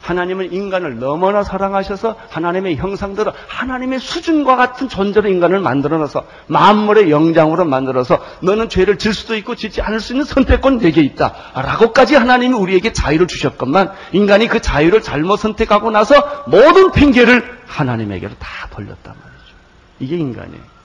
하나님은 0.00 0.52
인간을 0.52 0.98
너무나 0.98 1.42
사랑하셔서 1.42 2.16
하나님의 2.30 2.76
형상대로 2.76 3.32
하나님의 3.48 3.98
수준과 3.98 4.56
같은 4.56 4.88
존재로 4.88 5.28
인간을 5.28 5.60
만들어놔서 5.60 6.24
만물의 6.46 7.10
영장으로 7.10 7.64
만들어서 7.64 8.18
너는 8.40 8.68
죄를 8.68 8.98
질 8.98 9.12
수도 9.12 9.36
있고 9.36 9.54
짓지 9.54 9.82
않을 9.82 10.00
수 10.00 10.12
있는 10.12 10.24
선택권 10.24 10.78
내게 10.78 11.02
있다. 11.02 11.34
라고까지 11.54 12.14
하나님이 12.14 12.54
우리에게 12.54 12.92
자유를 12.92 13.26
주셨건만 13.26 13.92
인간이 14.12 14.46
그 14.48 14.60
자유를 14.60 15.02
잘못 15.02 15.36
선택하고 15.36 15.90
나서 15.90 16.44
모든 16.46 16.92
핑계를 16.92 17.58
하나님에게로 17.66 18.32
다 18.38 18.68
돌렸단 18.70 19.14
말이죠. 19.14 19.54
이게 20.00 20.16
인간이에요. 20.16 20.77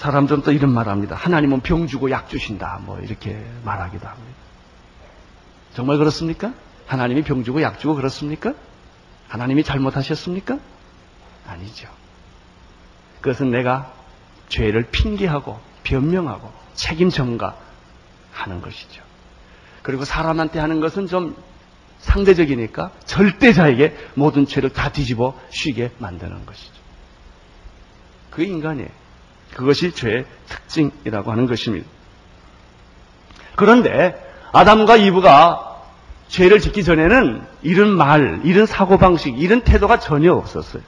사람들은 0.00 0.40
또 0.40 0.50
이런 0.50 0.72
말 0.72 0.88
합니다. 0.88 1.14
하나님은 1.14 1.60
병 1.60 1.86
주고 1.86 2.10
약 2.10 2.30
주신다. 2.30 2.80
뭐 2.86 2.98
이렇게 3.00 3.38
말하기도 3.64 4.08
합니다. 4.08 4.34
정말 5.74 5.98
그렇습니까? 5.98 6.54
하나님이 6.86 7.22
병 7.22 7.44
주고 7.44 7.60
약 7.60 7.78
주고 7.78 7.94
그렇습니까? 7.96 8.54
하나님이 9.28 9.62
잘못하셨습니까? 9.62 10.58
아니죠. 11.46 11.86
그것은 13.20 13.50
내가 13.50 13.92
죄를 14.48 14.84
핑계하고 14.90 15.60
변명하고 15.84 16.50
책임 16.72 17.10
전가하는 17.10 18.62
것이죠. 18.62 19.02
그리고 19.82 20.06
사람한테 20.06 20.60
하는 20.60 20.80
것은 20.80 21.08
좀 21.08 21.36
상대적이니까 21.98 22.90
절대자에게 23.04 23.98
모든 24.14 24.46
죄를 24.46 24.70
다 24.70 24.90
뒤집어 24.90 25.38
쉬게 25.50 25.90
만드는 25.98 26.46
것이죠. 26.46 26.80
그 28.30 28.42
인간이에요. 28.42 28.99
그것이 29.54 29.92
죄의 29.92 30.24
특징이라고 30.48 31.30
하는 31.30 31.46
것입니다. 31.46 31.86
그런데 33.56 34.14
아담과 34.52 34.96
이브가 34.96 35.70
죄를 36.28 36.60
짓기 36.60 36.84
전에는 36.84 37.42
이런 37.62 37.90
말, 37.90 38.40
이런 38.44 38.66
사고방식, 38.66 39.40
이런 39.40 39.62
태도가 39.62 39.98
전혀 39.98 40.32
없었어요. 40.32 40.82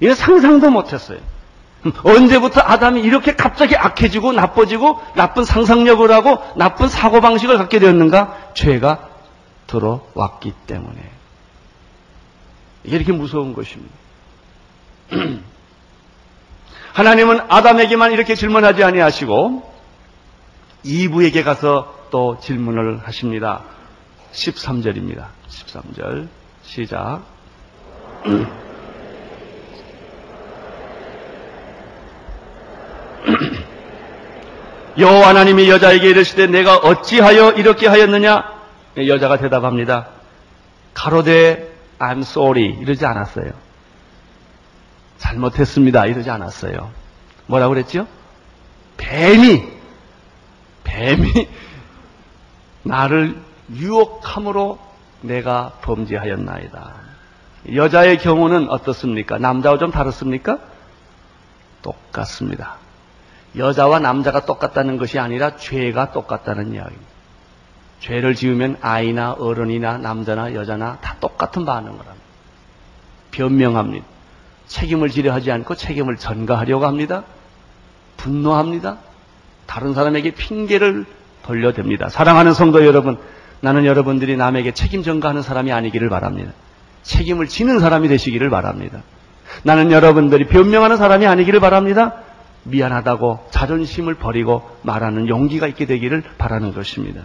이건 0.00 0.14
상상도 0.14 0.70
못했어요. 0.70 1.18
언제부터 2.02 2.60
아담이 2.62 3.00
이렇게 3.02 3.34
갑자기 3.34 3.76
악해지고 3.76 4.32
나빠지고 4.32 5.00
나쁜 5.16 5.44
상상력을 5.44 6.10
하고 6.10 6.42
나쁜 6.56 6.88
사고방식을 6.88 7.58
갖게 7.58 7.78
되었는가? 7.78 8.52
죄가 8.54 9.08
들어왔기 9.66 10.52
때문에. 10.66 11.10
이게 12.84 12.96
이렇게 12.96 13.12
무서운 13.12 13.54
것입니다. 13.54 13.92
하나님은 16.94 17.40
아담에게만 17.48 18.12
이렇게 18.12 18.34
질문하지 18.36 18.82
아니하시고 18.84 19.74
이브에게 20.84 21.42
가서 21.42 21.92
또 22.10 22.38
질문을 22.40 23.00
하십니다. 23.02 23.64
13절입니다. 24.32 25.26
13절 25.48 26.28
시작. 26.62 27.22
여호와 34.96 35.30
하나님이 35.30 35.68
여자에게 35.68 36.10
이르시되 36.10 36.46
내가 36.46 36.76
어찌하여 36.76 37.50
이렇게 37.52 37.88
하였느냐? 37.88 38.54
여자가 39.08 39.38
대답합니다. 39.38 40.10
가로되 40.94 41.74
I'm 41.98 42.20
sorry 42.20 42.76
이러지 42.80 43.04
않았어요. 43.04 43.63
잘못했습니다 45.18 46.06
이러지 46.06 46.30
않았어요. 46.30 46.90
뭐라고 47.46 47.74
그랬죠? 47.74 48.06
뱀이 48.96 49.62
뱀이 50.84 51.48
나를 52.84 53.40
유혹함으로 53.72 54.78
내가 55.22 55.72
범죄하였나이다. 55.82 56.94
여자의 57.74 58.18
경우는 58.18 58.68
어떻습니까? 58.68 59.38
남자와 59.38 59.78
좀 59.78 59.90
다릅습니까? 59.90 60.58
똑같습니다. 61.82 62.76
여자와 63.56 64.00
남자가 64.00 64.44
똑같다는 64.44 64.98
것이 64.98 65.18
아니라 65.18 65.56
죄가 65.56 66.12
똑같다는 66.12 66.74
이야기입니다. 66.74 67.14
죄를 68.00 68.34
지으면 68.34 68.76
아이나 68.82 69.32
어른이나 69.32 69.98
남자나 69.98 70.54
여자나 70.54 70.98
다 71.00 71.16
똑같은 71.20 71.64
반응을 71.64 71.98
합니다. 71.98 72.14
변명합니다. 73.30 74.13
책임을 74.66 75.10
지려 75.10 75.32
하지 75.32 75.50
않고 75.52 75.74
책임을 75.74 76.16
전가하려고 76.16 76.86
합니다. 76.86 77.24
분노합니다. 78.16 78.98
다른 79.66 79.94
사람에게 79.94 80.32
핑계를 80.32 81.04
돌려댑니다. 81.44 82.10
사랑하는 82.10 82.54
성도 82.54 82.84
여러분, 82.84 83.18
나는 83.60 83.84
여러분들이 83.84 84.36
남에게 84.36 84.72
책임 84.72 85.02
전가하는 85.02 85.42
사람이 85.42 85.72
아니기를 85.72 86.08
바랍니다. 86.08 86.52
책임을 87.02 87.48
지는 87.48 87.80
사람이 87.80 88.08
되시기를 88.08 88.50
바랍니다. 88.50 89.02
나는 89.62 89.92
여러분들이 89.92 90.46
변명하는 90.46 90.96
사람이 90.96 91.26
아니기를 91.26 91.60
바랍니다. 91.60 92.14
미안하다고 92.64 93.48
자존심을 93.50 94.14
버리고 94.14 94.68
말하는 94.82 95.28
용기가 95.28 95.66
있게 95.66 95.86
되기를 95.86 96.22
바라는 96.38 96.72
것입니다. 96.72 97.22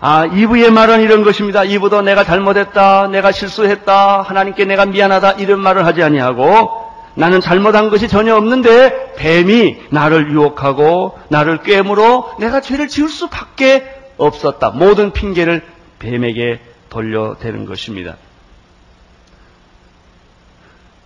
아, 0.00 0.26
이브의 0.26 0.70
말은 0.70 1.00
이런 1.00 1.24
것입니다. 1.24 1.64
이브도 1.64 2.02
내가 2.02 2.24
잘못했다, 2.24 3.08
내가 3.08 3.32
실수했다, 3.32 4.22
하나님께 4.22 4.64
내가 4.64 4.86
미안하다 4.86 5.32
이런 5.32 5.60
말을 5.60 5.86
하지 5.86 6.02
아니하고 6.02 6.84
나는 7.14 7.40
잘못한 7.40 7.90
것이 7.90 8.08
전혀 8.08 8.34
없는데 8.36 9.14
뱀이 9.16 9.84
나를 9.90 10.32
유혹하고 10.32 11.18
나를 11.28 11.62
꿰물어 11.62 12.36
내가 12.40 12.60
죄를 12.60 12.88
지을 12.88 13.08
수밖에 13.08 13.88
없었다. 14.16 14.70
모든 14.70 15.12
핑계를 15.12 15.62
뱀에게 16.00 16.60
돌려대는 16.90 17.64
것입니다. 17.66 18.16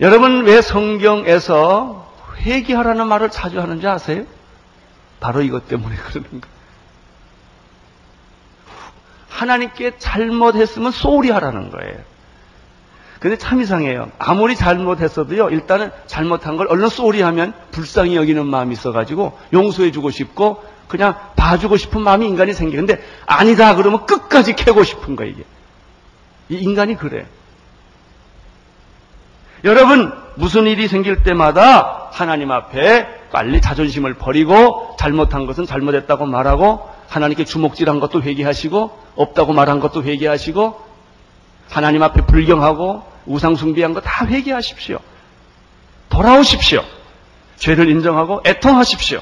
여러분 0.01 0.45
왜 0.45 0.61
성경에서 0.61 2.09
회개하라는 2.37 3.07
말을 3.07 3.29
자주 3.29 3.59
하는지 3.59 3.87
아세요? 3.87 4.23
바로 5.19 5.41
이것 5.41 5.67
때문에 5.67 5.95
그러는 5.95 6.29
거예요. 6.41 6.58
하나님께 9.29 9.97
잘못했으면 9.97 10.91
소리 10.91 11.29
하라는 11.29 11.69
거예요. 11.69 11.97
근데 13.19 13.37
참 13.37 13.61
이상해요. 13.61 14.09
아무리 14.17 14.55
잘못했어도요, 14.55 15.49
일단은 15.49 15.91
잘못한 16.07 16.55
걸 16.55 16.67
얼른 16.67 16.87
쏘리 16.87 17.21
하면 17.21 17.53
불쌍히 17.71 18.15
여기는 18.15 18.45
마음이 18.45 18.73
있어가지고 18.73 19.37
용서해주고 19.51 20.09
싶고 20.09 20.63
그냥 20.87 21.15
봐주고 21.35 21.77
싶은 21.77 22.01
마음이 22.01 22.27
인간이. 22.27 22.53
근데 22.53 23.03
아니다 23.25 23.75
그러면 23.75 24.05
끝까지 24.05 24.55
캐고 24.55 24.83
싶은 24.83 25.15
거예요, 25.15 25.31
이게. 25.31 25.43
이 26.49 26.55
인간이 26.55 26.95
그래. 26.95 27.25
여러분, 29.65 30.13
무슨 30.35 30.65
일이 30.65 30.87
생길 30.87 31.21
때마다 31.21 32.07
하나님 32.11 32.51
앞에 32.51 33.27
빨리 33.31 33.61
자존심을 33.61 34.13
버리고 34.13 34.95
잘못한 34.97 35.45
것은 35.45 35.65
잘못했다고 35.65 36.25
말하고 36.25 36.89
하나님께 37.09 37.43
주먹질한 37.45 37.99
것도 37.99 38.21
회개하시고 38.21 38.99
없다고 39.15 39.53
말한 39.53 39.79
것도 39.79 40.03
회개하시고 40.03 40.79
하나님 41.69 42.03
앞에 42.03 42.25
불경하고 42.25 43.03
우상 43.25 43.55
숭배한 43.55 43.93
거 43.93 44.01
다 44.01 44.25
회개하십시오. 44.25 44.99
돌아오십시오. 46.09 46.83
죄를 47.57 47.89
인정하고 47.89 48.41
애통하십시오. 48.45 49.19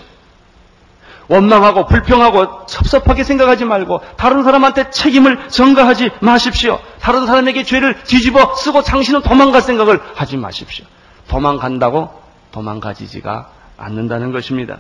원망하고 1.29 1.87
불평하고 1.87 2.67
섭섭하게 2.67 3.25
생각하지 3.25 3.65
말고 3.65 3.99
다른 4.15 4.43
사람한테 4.43 4.91
책임을 4.91 5.49
전가하지 5.49 6.11
마십시오. 6.21 6.79
다른 7.01 7.25
사람에게 7.25 7.63
죄를 7.63 8.01
뒤집어 8.03 8.55
쓰고 8.55 8.81
당신은 8.83 9.23
도망갈 9.23 9.61
생각을 9.61 10.01
하지 10.15 10.37
마십시오. 10.37 10.85
도망간다고 11.27 12.09
도망가지지가 12.51 13.49
않는다는 13.75 14.31
것입니다. 14.31 14.77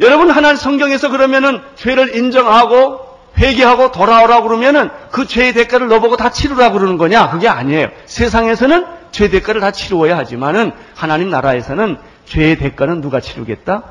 여러분 0.00 0.30
하나님 0.30 0.56
성경에서 0.56 1.10
그러면은 1.10 1.60
죄를 1.74 2.14
인정하고 2.16 3.08
회개하고 3.36 3.92
돌아오라 3.92 4.42
그러면은 4.42 4.90
그 5.10 5.26
죄의 5.26 5.52
대가를 5.52 5.88
너보고 5.88 6.16
다 6.16 6.30
치르라 6.30 6.72
그러는 6.72 6.98
거냐? 6.98 7.30
그게 7.30 7.48
아니에요. 7.48 7.88
세상에서는 8.06 8.86
죄 9.12 9.28
대가를 9.28 9.60
다 9.60 9.70
치루어야 9.70 10.16
하지만은 10.16 10.72
하나님 10.94 11.30
나라에서는 11.30 11.98
죄의 12.26 12.56
대가는 12.56 13.00
누가 13.00 13.20
치르겠다? 13.20 13.84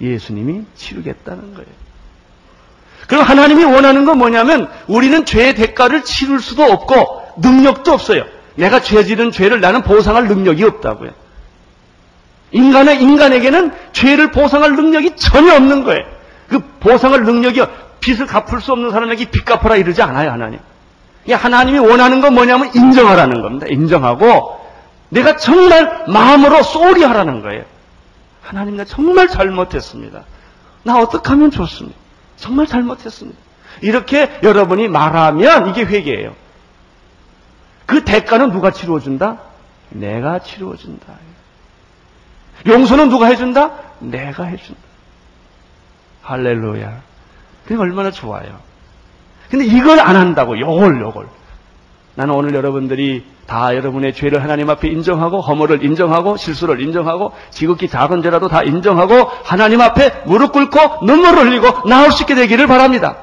예수님이 0.00 0.64
치르겠다는 0.74 1.54
거예요. 1.54 1.68
그럼 3.06 3.22
하나님이 3.24 3.64
원하는 3.64 4.06
건 4.06 4.18
뭐냐면 4.18 4.70
우리는 4.86 5.24
죄의 5.24 5.54
대가를 5.54 6.04
치를 6.04 6.40
수도 6.40 6.64
없고 6.64 7.34
능력도 7.38 7.92
없어요. 7.92 8.24
내가 8.54 8.80
죄 8.80 9.04
지른 9.04 9.30
죄를 9.30 9.60
나는 9.60 9.82
보상할 9.82 10.26
능력이 10.26 10.64
없다고요. 10.64 11.10
인간의 12.54 13.02
인간에게는 13.02 13.72
죄를 13.92 14.30
보상할 14.30 14.74
능력이 14.76 15.16
전혀 15.16 15.54
없는 15.54 15.84
거예요. 15.84 16.04
그 16.48 16.60
보상할 16.80 17.24
능력이 17.24 17.62
빚을 18.00 18.26
갚을 18.26 18.60
수 18.60 18.72
없는 18.72 18.90
사람에게 18.90 19.26
빚 19.30 19.44
갚아라 19.44 19.76
이러지 19.76 20.00
않아요, 20.02 20.30
하나님. 20.30 20.60
하나님이 21.28 21.78
원하는 21.80 22.20
건 22.20 22.34
뭐냐면 22.34 22.70
인정하라는 22.74 23.42
겁니다. 23.42 23.66
인정하고 23.68 24.60
내가 25.08 25.36
정말 25.36 26.04
마음으로 26.06 26.62
쏘리 26.62 27.02
하라는 27.02 27.42
거예요. 27.42 27.64
하나님 28.42 28.76
나 28.76 28.84
정말 28.84 29.26
잘못했습니다. 29.26 30.24
나 30.84 30.98
어떻게 30.98 31.28
하면 31.30 31.50
좋습니다. 31.50 31.98
정말 32.36 32.66
잘못했습니다. 32.66 33.38
이렇게 33.80 34.30
여러분이 34.42 34.88
말하면 34.88 35.70
이게 35.70 35.84
회개예요. 35.84 36.34
그 37.86 38.04
대가는 38.04 38.52
누가 38.52 38.70
치루어준다? 38.70 39.38
내가 39.90 40.38
치루어준다. 40.38 41.14
용서는 42.66 43.08
누가 43.08 43.26
해준다? 43.26 43.72
내가 43.98 44.44
해준다. 44.44 44.80
할렐루야. 46.22 47.00
그게 47.64 47.80
얼마나 47.80 48.10
좋아요. 48.10 48.58
근데 49.50 49.66
이걸 49.66 50.00
안 50.00 50.16
한다고, 50.16 50.58
요걸, 50.58 51.00
요걸. 51.00 51.26
나는 52.14 52.34
오늘 52.34 52.54
여러분들이 52.54 53.24
다 53.46 53.74
여러분의 53.74 54.14
죄를 54.14 54.42
하나님 54.42 54.70
앞에 54.70 54.88
인정하고, 54.88 55.40
허물을 55.40 55.84
인정하고, 55.84 56.36
실수를 56.36 56.80
인정하고, 56.80 57.32
지극히 57.50 57.88
작은 57.88 58.22
죄라도 58.22 58.48
다 58.48 58.62
인정하고, 58.62 59.30
하나님 59.44 59.80
앞에 59.80 60.22
무릎 60.24 60.52
꿇고, 60.52 61.04
눈물을 61.04 61.46
흘리고, 61.46 61.88
나올 61.88 62.10
수 62.12 62.22
있게 62.22 62.34
되기를 62.34 62.66
바랍니다. 62.66 63.16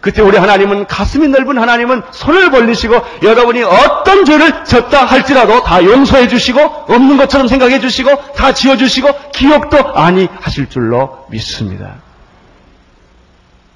그때 0.00 0.22
우리 0.22 0.36
하나님은 0.36 0.86
가슴이 0.86 1.28
넓은 1.28 1.58
하나님은 1.58 2.02
손을 2.10 2.50
벌리시고 2.50 3.00
여러분이 3.22 3.62
어떤 3.62 4.24
죄를 4.24 4.64
졌다 4.64 5.04
할지라도 5.04 5.62
다 5.62 5.84
용서해 5.84 6.28
주시고 6.28 6.60
없는 6.60 7.16
것처럼 7.18 7.48
생각해 7.48 7.80
주시고 7.80 8.32
다 8.32 8.52
지워 8.54 8.76
주시고 8.76 9.08
기억도 9.32 9.94
아니 9.94 10.26
하실 10.40 10.68
줄로 10.70 11.26
믿습니다. 11.30 11.96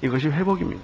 이것이 0.01 0.27
회복입니다. 0.27 0.81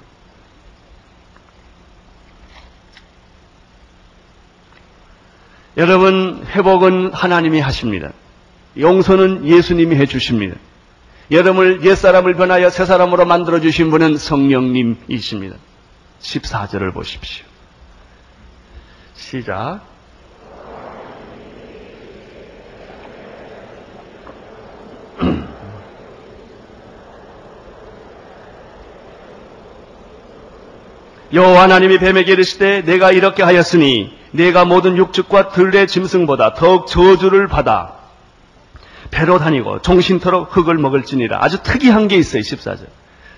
여러분, 5.78 6.46
회복은 6.50 7.14
하나님이 7.14 7.62
하십니다. 7.62 8.12
용서는 8.78 9.46
예수님이 9.46 9.96
해 9.96 10.06
주십니다. 10.06 10.56
여러분을 11.32 11.84
옛사람을 11.86 12.36
변하여 12.36 12.70
새사람으로 12.70 13.26
만들어 13.26 13.62
주신 13.62 13.90
분은 13.90 14.18
성령님이십니다. 14.18 15.56
14절을 16.20 16.94
보십시오. 16.94 17.46
시작. 19.16 19.80
여호와 31.34 31.62
하나님이 31.62 31.98
뱀에게 32.00 32.34
이르시되 32.34 32.82
내가 32.82 33.14
이렇게 33.14 33.42
하였으니 33.42 34.12
내가 34.32 34.66
모든 34.66 34.98
육축과 34.98 35.48
들의 35.50 35.88
짐승보다 35.88 36.56
더욱 36.56 36.88
저주를 36.88 37.48
받아 37.48 38.01
배로 39.12 39.38
다니고 39.38 39.82
종신토록 39.82 40.56
흙을 40.56 40.76
먹을지니라. 40.78 41.38
아주 41.42 41.62
특이한 41.62 42.08
게 42.08 42.16
있어요, 42.16 42.42
14절. 42.42 42.88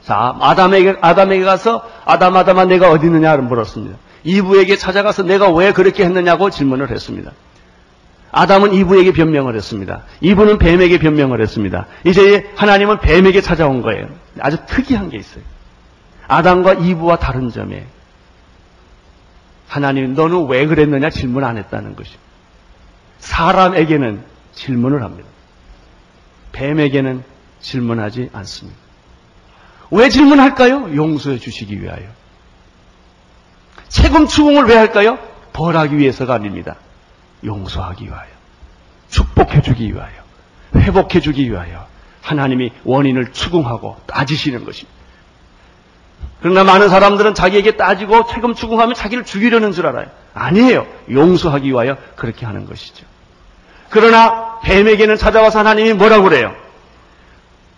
자, 0.04 0.36
아담에게, 0.40 0.98
아담에게 1.02 1.44
가서 1.44 1.90
아담, 2.06 2.38
아담아 2.38 2.66
내가 2.66 2.92
어디 2.92 3.08
있느냐를 3.08 3.44
물었습니다. 3.44 3.98
이브에게 4.24 4.78
찾아가서 4.78 5.24
내가 5.24 5.52
왜 5.52 5.74
그렇게 5.74 6.04
했느냐고 6.06 6.50
질문을 6.50 6.90
했습니다. 6.92 7.32
아담은 8.32 8.74
이브에게 8.74 9.12
변명을 9.12 9.56
했습니다. 9.56 10.04
이브는 10.22 10.58
뱀에게 10.58 11.00
변명을 11.00 11.42
했습니다. 11.42 11.86
이제 12.04 12.52
하나님은 12.56 13.00
뱀에게 13.00 13.42
찾아온 13.42 13.82
거예요. 13.82 14.08
아주 14.40 14.58
특이한 14.66 15.10
게 15.10 15.18
있어요. 15.18 15.44
아담과 16.28 16.74
이브와 16.74 17.18
다른 17.18 17.52
점에 17.52 17.86
하나님 19.68 20.14
너는 20.14 20.48
왜 20.48 20.66
그랬느냐 20.66 21.10
질문 21.10 21.44
안 21.44 21.58
했다는 21.58 21.96
것이. 21.96 22.12
사람에게는 23.20 24.24
질문을 24.54 25.04
합니다. 25.04 25.28
뱀에게는 26.54 27.24
질문하지 27.60 28.30
않습니다. 28.34 28.80
왜 29.92 30.10
질문할까요? 30.10 30.96
용서해 30.96 31.38
주시기 31.38 31.82
위하여. 31.82 32.04
책임 33.90 34.26
추궁을 34.26 34.66
왜 34.66 34.76
할까요? 34.76 35.20
벌하기 35.52 35.98
위해서가 35.98 36.34
아닙니다. 36.34 36.78
용서하기 37.44 38.06
위하여. 38.06 38.28
축복해 39.10 39.62
주기 39.62 39.94
위하여. 39.94 40.14
회복해 40.76 41.20
주기 41.20 41.50
위하여. 41.52 41.86
하나님이 42.22 42.72
원인을 42.86 43.34
추궁하고 43.34 43.98
따지시는 44.08 44.66
것입니다. 44.66 45.04
그러나 46.42 46.64
많은 46.64 46.90
사람들은 46.90 47.36
자기에게 47.36 47.78
따지고 47.78 48.26
책임 48.28 48.56
추궁하면 48.56 48.96
자기를 48.96 49.26
죽이려는 49.26 49.72
줄 49.74 49.88
알아요. 49.88 50.08
아니에요. 50.34 50.88
용서하기 51.12 51.70
위하여 51.70 51.98
그렇게 52.16 52.46
하는 52.46 52.66
것이죠. 52.66 53.06
그러나 53.94 54.60
뱀에게는 54.64 55.18
찾아와서 55.18 55.60
하나님이 55.60 55.94
뭐라고 55.94 56.24
그래요? 56.24 56.56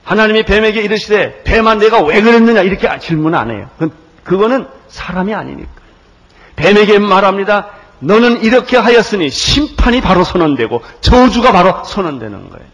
하나님이 0.06 0.43
뱀에게 0.45 0.82
이르시되 0.82 1.43
뱀아 1.43 1.75
내가 1.75 2.01
왜 2.01 2.21
그랬느냐 2.21 2.62
이렇게 2.62 2.88
질문 2.99 3.36
안 3.36 3.51
해요. 3.51 3.69
그거는 4.23 4.65
사람이 4.88 5.34
아니니까. 5.34 5.69
뱀에게 6.56 6.99
말합니다. 6.99 7.67
너는 7.99 8.43
이렇게 8.43 8.78
하였으니 8.78 9.30
심판이 9.30 9.99
바로 9.99 10.23
선언되고 10.23 10.82
저주가 11.01 11.51
바로 11.51 11.84
선언되는 11.84 12.49
거예요. 12.49 12.65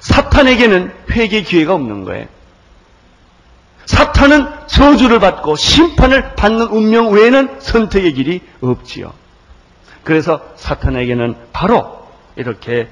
사탄에게는 0.00 0.92
회개 1.12 1.42
기회가 1.42 1.72
없는 1.72 2.04
거예요. 2.04 2.26
사탄은 3.86 4.48
저주를 4.66 5.18
받고 5.18 5.56
심판을 5.56 6.34
받는 6.34 6.66
운명 6.66 7.10
외에는 7.10 7.56
선택의 7.60 8.12
길이 8.12 8.42
없지요. 8.60 9.14
그래서 10.02 10.42
사탄에게는 10.56 11.36
바로 11.54 12.03
이렇게 12.36 12.90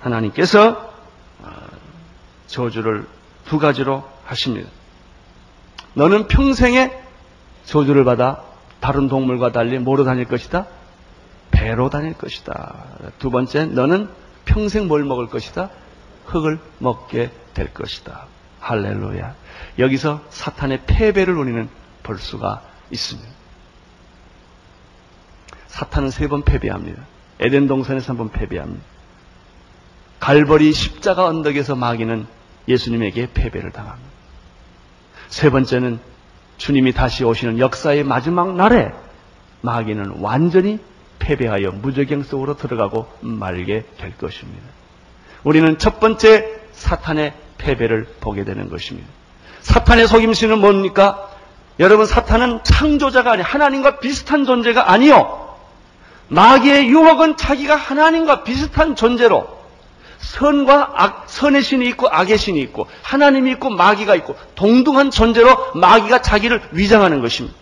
하나님께서 0.00 0.92
어, 1.40 1.50
저주를 2.46 3.06
두 3.46 3.58
가지로 3.58 4.08
하십니다. 4.24 4.70
너는 5.94 6.28
평생에 6.28 6.92
저주를 7.64 8.04
받아 8.04 8.42
다른 8.80 9.08
동물과 9.08 9.52
달리 9.52 9.78
뭐로 9.78 10.04
다닐 10.04 10.24
것이다? 10.26 10.66
배로 11.50 11.88
다닐 11.88 12.14
것이다. 12.14 12.84
두 13.18 13.30
번째, 13.30 13.66
너는 13.66 14.08
평생 14.44 14.88
뭘 14.88 15.04
먹을 15.04 15.28
것이다? 15.28 15.70
흙을 16.26 16.58
먹게 16.78 17.30
될 17.54 17.72
것이다. 17.72 18.26
할렐루야. 18.60 19.34
여기서 19.78 20.22
사탄의 20.30 20.82
패배를 20.86 21.36
우리는 21.36 21.68
볼 22.02 22.18
수가 22.18 22.62
있습니다. 22.90 23.28
사탄은 25.68 26.10
세 26.10 26.28
번 26.28 26.42
패배합니다. 26.42 27.02
에덴 27.40 27.66
동산에서 27.66 28.12
한번 28.12 28.30
패배합니다. 28.30 28.84
갈보리 30.20 30.72
십자가 30.72 31.26
언덕에서 31.26 31.76
마귀는 31.76 32.26
예수님에게 32.68 33.28
패배를 33.34 33.72
당합니다. 33.72 34.08
세 35.28 35.50
번째는 35.50 35.98
주님이 36.56 36.92
다시 36.92 37.24
오시는 37.24 37.58
역사의 37.58 38.04
마지막 38.04 38.54
날에 38.54 38.92
마귀는 39.60 40.16
완전히 40.20 40.78
패배하여 41.18 41.72
무적경 41.72 42.22
속으로 42.22 42.56
들어가고 42.56 43.08
말게 43.20 43.84
될 43.98 44.16
것입니다. 44.16 44.62
우리는 45.42 45.78
첫 45.78 46.00
번째 46.00 46.60
사탄의 46.72 47.34
패배를 47.58 48.06
보게 48.20 48.44
되는 48.44 48.68
것입니다. 48.68 49.08
사탄의 49.60 50.06
속임수는 50.06 50.58
뭡니까? 50.58 51.30
여러분 51.80 52.06
사탄은 52.06 52.60
창조자가 52.62 53.32
아니 53.32 53.42
하나님과 53.42 53.98
비슷한 53.98 54.44
존재가 54.44 54.90
아니요. 54.90 55.43
마귀의 56.28 56.88
유혹은 56.88 57.36
자기가 57.36 57.76
하나님과 57.76 58.44
비슷한 58.44 58.96
존재로 58.96 59.54
선과 60.18 60.92
악, 60.94 61.24
선의 61.26 61.62
신이 61.62 61.86
있고 61.90 62.08
악의 62.08 62.38
신이 62.38 62.60
있고 62.62 62.86
하나님이 63.02 63.52
있고 63.52 63.70
마귀가 63.70 64.14
있고 64.16 64.36
동등한 64.54 65.10
존재로 65.10 65.72
마귀가 65.74 66.22
자기를 66.22 66.62
위장하는 66.72 67.20
것입니다. 67.20 67.56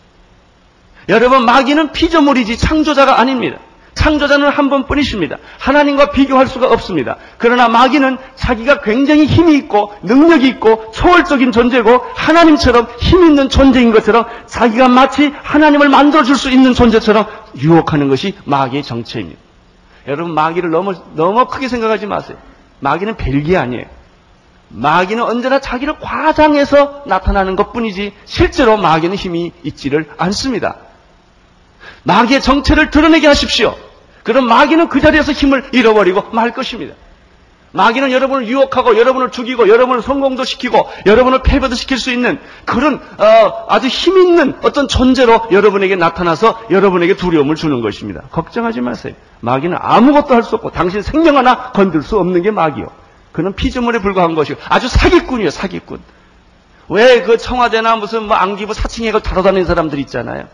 여러분 1.09 1.45
마귀는 1.45 1.93
피조물이지 1.93 2.57
창조자가 2.59 3.19
아닙니다. 3.19 3.59
창조자는 3.95 4.49
한 4.49 4.71
번뿐이십니다. 4.71 5.37
하나님과 5.59 6.11
비교할 6.11 6.47
수가 6.47 6.71
없습니다. 6.71 7.17
그러나 7.39 7.69
마귀는 7.69 8.19
자기가 8.35 8.81
굉장히 8.81 9.27
힘이 9.27 9.57
있고 9.57 9.93
능력이 10.03 10.49
있고 10.49 10.91
초월적인 10.93 11.53
존재고 11.53 12.01
하나님처럼 12.15 12.89
힘 12.99 13.25
있는 13.25 13.49
존재인 13.49 13.93
것처럼 13.93 14.25
자기가 14.47 14.89
마치 14.89 15.33
하나님을 15.43 15.89
만들어줄 15.89 16.37
수 16.37 16.51
있는 16.51 16.75
존재처럼 16.75 17.27
유혹하는 17.59 18.09
것이 18.09 18.35
마귀의 18.45 18.83
정체입니다. 18.83 19.41
여러분 20.09 20.35
마귀를 20.35 20.71
너무 20.71 20.95
너무 21.15 21.47
크게 21.47 21.69
생각하지 21.69 22.07
마세요. 22.07 22.37
마귀는 22.81 23.17
별게 23.17 23.57
아니에요. 23.57 23.85
마귀는 24.69 25.23
언제나 25.23 25.61
자기를 25.61 25.99
과장해서 26.01 27.03
나타나는 27.07 27.57
것 27.57 27.73
뿐이지 27.73 28.15
실제로 28.25 28.77
마귀는 28.79 29.17
힘이 29.17 29.53
있지를 29.63 30.09
않습니다. 30.17 30.77
마귀의 32.05 32.41
정체를 32.41 32.91
드러내게 32.91 33.27
하십시오. 33.27 33.77
그럼 34.23 34.47
마귀는 34.47 34.89
그 34.89 35.01
자리에서 35.01 35.33
힘을 35.33 35.65
잃어버리고 35.73 36.31
말 36.33 36.53
것입니다. 36.53 36.95
마귀는 37.75 38.13
여러분을 38.13 38.47
유혹하고 38.49 38.99
여러분을 38.99 39.31
죽이고 39.31 39.67
여러분을 39.67 40.03
성공도 40.03 40.45
시키고 40.45 40.91
여러분을 41.07 41.43
패배도 41.43 41.75
시킬 41.75 41.97
수 41.99 42.11
있는 42.13 42.39
그런 42.67 42.97
어, 42.97 43.65
아주 43.69 43.87
힘 43.87 44.19
있는 44.19 44.55
어떤 44.63 44.89
존재로 44.89 45.47
여러분에게 45.51 45.97
나타나서 45.97 46.65
여러분에게 46.71 47.17
두려움을 47.17 47.57
주는 47.57 47.81
것입니다. 47.81 48.23
걱정하지 48.31 48.83
마세요. 48.83 49.15
마귀는 49.41 49.79
아무것도 49.81 50.35
할 50.35 50.43
수 50.43 50.57
없고 50.57 50.71
당신 50.71 51.01
생명 51.01 51.39
하나 51.39 51.73
건들 51.73 52.03
수 52.03 52.19
없는 52.19 52.43
게 52.43 52.51
마귀요. 52.51 52.89
그는 53.33 53.55
피조물에 53.55 54.01
불과한 54.01 54.35
것이고 54.35 54.61
아주 54.69 54.89
사기꾼이에요. 54.89 55.49
사기꾼. 55.51 55.99
왜 56.89 57.23
그 57.25 57.39
청와대나 57.39 57.97
무슨 57.97 58.25
뭐 58.25 58.37
안기부 58.37 58.75
사칭액을 58.75 59.21
다뤄다니는 59.23 59.65
사람들 59.65 59.99
있잖아요. 60.01 60.45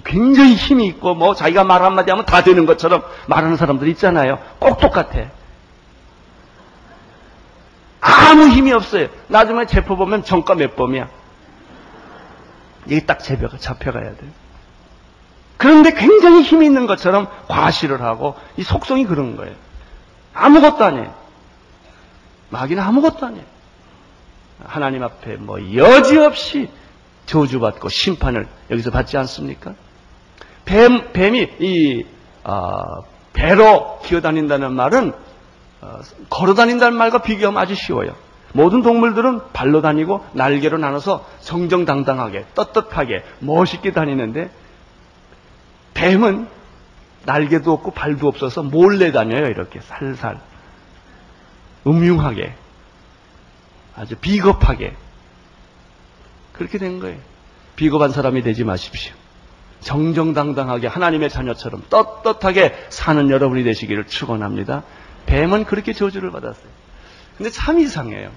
굉장히 0.00 0.54
힘이 0.54 0.86
있고 0.86 1.14
뭐 1.14 1.34
자기가 1.34 1.64
말 1.64 1.82
한마디 1.82 2.10
하면 2.10 2.24
다 2.24 2.42
되는 2.42 2.66
것처럼 2.66 3.02
말하는 3.26 3.56
사람들 3.56 3.88
있잖아요. 3.88 4.38
꼭 4.58 4.78
똑같아. 4.78 5.30
아무 8.00 8.48
힘이 8.48 8.72
없어요. 8.72 9.08
나중에 9.28 9.66
체포 9.66 9.96
보면 9.96 10.24
정가 10.24 10.54
몇 10.54 10.76
범이야. 10.76 11.08
이게 12.86 13.00
딱 13.06 13.20
제표가 13.20 13.58
잡혀가야 13.58 14.16
돼요. 14.16 14.30
그런데 15.56 15.92
굉장히 15.94 16.42
힘이 16.42 16.66
있는 16.66 16.86
것처럼 16.86 17.28
과시를 17.48 18.02
하고 18.02 18.34
이 18.56 18.62
속성이 18.62 19.06
그런 19.06 19.36
거예요. 19.36 19.54
아무것도 20.34 20.84
아니에요. 20.84 21.14
마귀는 22.50 22.82
아무것도 22.82 23.26
아니에요. 23.26 23.44
하나님 24.64 25.02
앞에 25.02 25.36
뭐 25.36 25.58
여지없이 25.74 26.70
저주받고 27.26 27.88
심판을 27.88 28.46
여기서 28.70 28.90
받지 28.90 29.16
않습니까? 29.16 29.74
뱀, 30.64 31.12
뱀이 31.12 31.48
이 31.60 32.06
어, 32.44 32.80
배로 33.32 34.00
기어다닌다는 34.04 34.72
말은 34.72 35.12
어, 35.80 36.00
걸어 36.30 36.54
다닌다는 36.54 36.96
말과 36.96 37.22
비교하면 37.22 37.60
아주 37.60 37.74
쉬워요. 37.74 38.14
모든 38.52 38.82
동물들은 38.82 39.52
발로 39.52 39.82
다니고 39.82 40.24
날개로 40.32 40.78
나눠서 40.78 41.26
정정당당하게 41.40 42.46
떳떳하게 42.54 43.24
멋있게 43.40 43.92
다니는데 43.92 44.50
뱀은 45.94 46.48
날개도 47.24 47.72
없고 47.72 47.90
발도 47.92 48.28
없어서 48.28 48.62
몰래 48.62 49.10
다녀요. 49.12 49.46
이렇게 49.46 49.80
살살 49.80 50.40
음흉하게 51.86 52.54
아주 53.96 54.16
비겁하게 54.16 54.94
그렇게 56.54 56.78
된 56.78 57.00
거예요. 57.00 57.18
비겁한 57.76 58.10
사람이 58.10 58.42
되지 58.42 58.64
마십시오. 58.64 59.12
정정당당하게 59.80 60.86
하나님의 60.86 61.28
자녀처럼 61.28 61.82
떳떳하게 61.90 62.74
사는 62.88 63.28
여러분이 63.28 63.64
되시기를 63.64 64.06
축원합니다. 64.06 64.82
뱀은 65.26 65.64
그렇게 65.64 65.92
저주를 65.92 66.30
받았어요. 66.30 66.70
근데 67.36 67.50
참 67.50 67.78
이상해요. 67.80 68.30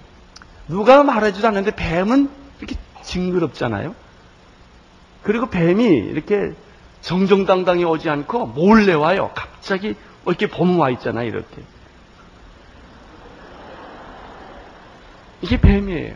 누가 0.68 1.04
말해주지 1.04 1.46
않는데 1.48 1.76
뱀은 1.76 2.30
이렇게 2.60 2.76
징그럽잖아요. 3.04 3.96
그리고 5.24 5.50
뱀이 5.50 5.86
이렇게 5.86 6.54
정정당당히 7.02 7.86
오지 7.86 8.10
않고 8.10 8.48
몰래 8.48 8.94
와요. 8.94 9.32
갑자기 9.34 9.96
이렇게 10.26 10.48
봄와 10.48 10.90
있잖아, 10.92 11.24
이렇게. 11.24 11.62
이게 15.42 15.62
뱀이에요. 15.62 16.16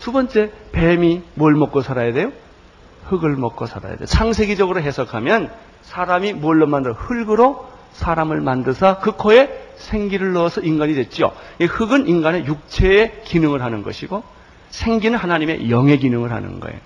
두 0.00 0.12
번째, 0.12 0.50
뱀이 0.72 1.22
뭘 1.34 1.54
먹고 1.54 1.82
살아야 1.82 2.12
돼요? 2.12 2.32
흙을 3.06 3.36
먹고 3.36 3.66
살아야 3.66 3.96
돼요. 3.96 4.06
창세기적으로 4.06 4.80
해석하면 4.80 5.52
사람이 5.82 6.32
뭘로 6.34 6.66
만들어? 6.66 6.94
흙으로 6.94 7.68
사람을 7.92 8.40
만드사 8.40 8.98
그 8.98 9.12
코에 9.12 9.70
생기를 9.76 10.32
넣어서 10.32 10.60
인간이 10.60 10.94
됐죠. 10.94 11.32
이 11.58 11.64
흙은 11.64 12.06
인간의 12.08 12.46
육체의 12.46 13.22
기능을 13.24 13.62
하는 13.62 13.82
것이고 13.82 14.22
생기는 14.70 15.18
하나님의 15.18 15.70
영의 15.70 15.98
기능을 15.98 16.32
하는 16.32 16.60
거예요. 16.60 16.78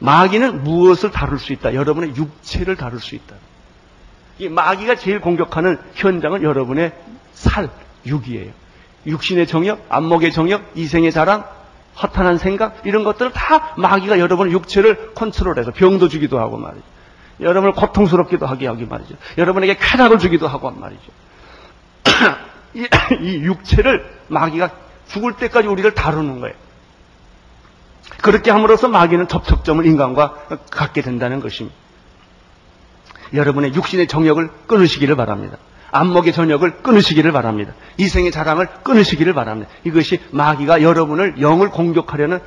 마귀는 0.00 0.64
무엇을 0.64 1.10
다룰 1.10 1.38
수 1.38 1.52
있다? 1.52 1.74
여러분의 1.74 2.16
육체를 2.16 2.76
다룰 2.76 3.00
수 3.00 3.14
있다. 3.14 3.36
이 4.38 4.48
마귀가 4.48 4.96
제일 4.96 5.20
공격하는 5.20 5.78
현장은 5.94 6.42
여러분의 6.42 6.92
살, 7.32 7.70
육이에요. 8.04 8.52
육신의 9.06 9.46
정욕, 9.46 9.86
안목의 9.88 10.32
정욕, 10.32 10.62
이생의 10.74 11.12
자랑, 11.12 11.46
허탄한 12.02 12.38
생각 12.38 12.80
이런 12.84 13.04
것들을 13.04 13.32
다 13.32 13.74
마귀가 13.76 14.18
여러분의 14.18 14.52
육체를 14.52 15.14
컨트롤해서 15.14 15.72
병도 15.72 16.08
주기도 16.08 16.38
하고 16.38 16.56
말이죠. 16.56 16.84
여러분을 17.40 17.72
고통스럽기도 17.74 18.46
하게 18.46 18.66
하기 18.66 18.86
말이죠. 18.86 19.14
여러분에게 19.38 19.76
쾌락을 19.78 20.18
주기도 20.18 20.46
하고 20.48 20.70
말이죠. 20.70 21.02
이, 22.74 22.86
이 23.20 23.34
육체를 23.44 24.04
마귀가 24.28 24.70
죽을 25.08 25.36
때까지 25.36 25.68
우리를 25.68 25.92
다루는 25.94 26.40
거예요. 26.40 26.54
그렇게 28.22 28.50
함으로써 28.50 28.88
마귀는 28.88 29.28
접촉점을 29.28 29.84
인간과 29.86 30.34
갖게 30.70 31.00
된다는 31.02 31.40
것입니다. 31.40 31.76
여러분의 33.32 33.74
육신의 33.74 34.08
정욕을 34.08 34.50
끊으시기를 34.66 35.16
바랍니다. 35.16 35.56
안목의 35.90 36.32
전역을 36.32 36.82
끊으시기를 36.82 37.32
바랍니다. 37.32 37.74
이생의 37.96 38.30
자랑을 38.30 38.68
끊으시기를 38.82 39.34
바랍니다. 39.34 39.70
이것이 39.84 40.20
마귀가 40.30 40.82
여러분을 40.82 41.40
영을 41.40 41.70
공격하려는 41.70 42.40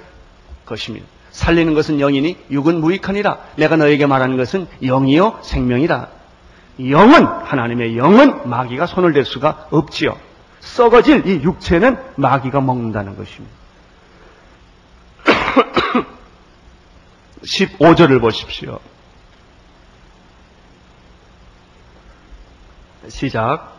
것입니다. 0.66 1.06
살리는 1.32 1.74
것은 1.74 1.98
영이니 2.00 2.38
육은 2.52 2.80
무익하니라. 2.80 3.40
내가 3.58 3.76
너에게 3.76 4.06
말하는 4.06 4.38
것은 4.38 4.68
영이요 4.84 5.40
생명이라. 5.42 6.08
영은 6.90 7.26
하나님의 7.26 7.98
영은 7.98 8.50
마귀가 8.50 8.86
손을 8.86 9.14
댈 9.14 9.26
수가 9.26 9.68
없지요. 9.72 10.18
썩어질 10.60 11.28
이 11.28 11.44
육체는 11.44 11.98
마귀가 12.16 12.62
먹는다는 12.62 13.18
것입니다. 13.18 13.54
15절을 17.44 18.22
보십시오. 18.22 18.80
시작. 23.08 23.74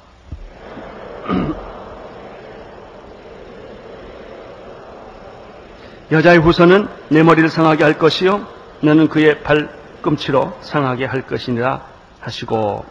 여자의 6.13 6.39
후손은 6.39 6.89
내 7.09 7.23
머리를 7.23 7.49
상하게 7.49 7.83
할 7.83 7.99
것이요 7.99 8.47
너는 8.83 9.09
그의 9.09 9.43
발꿈치로 9.43 10.59
상하게 10.61 11.07
할 11.07 11.27
것이니라 11.27 11.87
하시고 12.21 12.85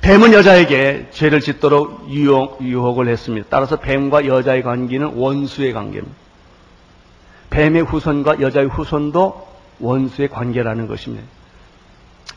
뱀은 0.00 0.32
여자에게 0.32 1.08
죄를 1.10 1.40
짓도록 1.40 2.08
유혹, 2.10 2.62
유혹 2.62 3.00
을 3.00 3.08
했습니다. 3.08 3.46
따라서 3.50 3.76
뱀과 3.76 4.26
여자의 4.26 4.62
관계는 4.62 5.14
원수의 5.14 5.72
관계입니다. 5.72 6.16
뱀의 7.50 7.82
후손과 7.82 8.40
여자의 8.40 8.68
후손도 8.68 9.48
원수의 9.80 10.28
관계라는 10.28 10.86
것입니다. 10.86 11.26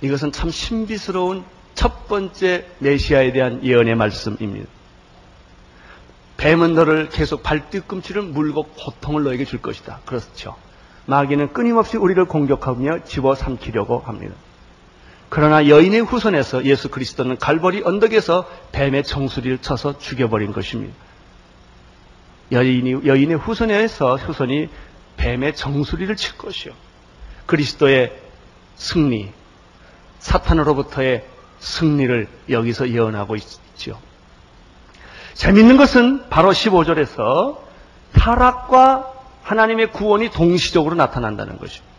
이것은 0.02 0.32
참 0.32 0.50
신비스러운 0.50 1.44
첫 1.74 2.08
번째 2.08 2.66
메시아에 2.80 3.32
대한 3.32 3.64
예언의 3.64 3.96
말씀입니다. 3.96 4.70
뱀은 6.38 6.74
너를 6.74 7.10
계속 7.10 7.44
발뒤꿈치를 7.44 8.24
물고 8.24 8.64
고통을 8.64 9.24
너에게 9.24 9.46
줄 9.46 9.62
것이다. 9.62 10.00
그렇죠. 10.06 10.56
마귀는 11.06 11.54
끊임없이 11.54 11.98
우리를 11.98 12.24
공격하며 12.26 13.04
집어삼키려고 13.04 14.00
합니다. 14.00 14.36
그러나 15.30 15.68
여인의 15.68 16.02
후손에서 16.02 16.66
예수 16.66 16.90
그리스도는 16.90 17.38
갈보리 17.38 17.84
언덕에서 17.86 18.50
뱀의 18.72 19.04
정수리를 19.04 19.60
쳐서 19.60 19.98
죽여버린 19.98 20.52
것입니다. 20.52 20.94
여인이, 22.52 23.06
여인의 23.06 23.38
후손에서 23.38 24.18
후손이 24.18 24.68
뱀의 25.18 25.56
정수리를 25.56 26.14
칠 26.16 26.38
것이요. 26.38 26.74
그리스도의 27.46 28.20
승리, 28.76 29.32
사탄으로부터의 30.20 31.26
승리를 31.62 32.28
여기서 32.50 32.90
예언하고 32.90 33.36
있죠. 33.38 33.98
재밌는 35.36 35.78
것은 35.78 36.30
바로 36.30 36.52
15절에서 36.52 37.58
타락과 38.14 39.14
하나님의 39.44 39.92
구원이 39.92 40.30
동시적으로 40.32 40.96
나타난다는 40.96 41.58
것입니다. 41.58 41.92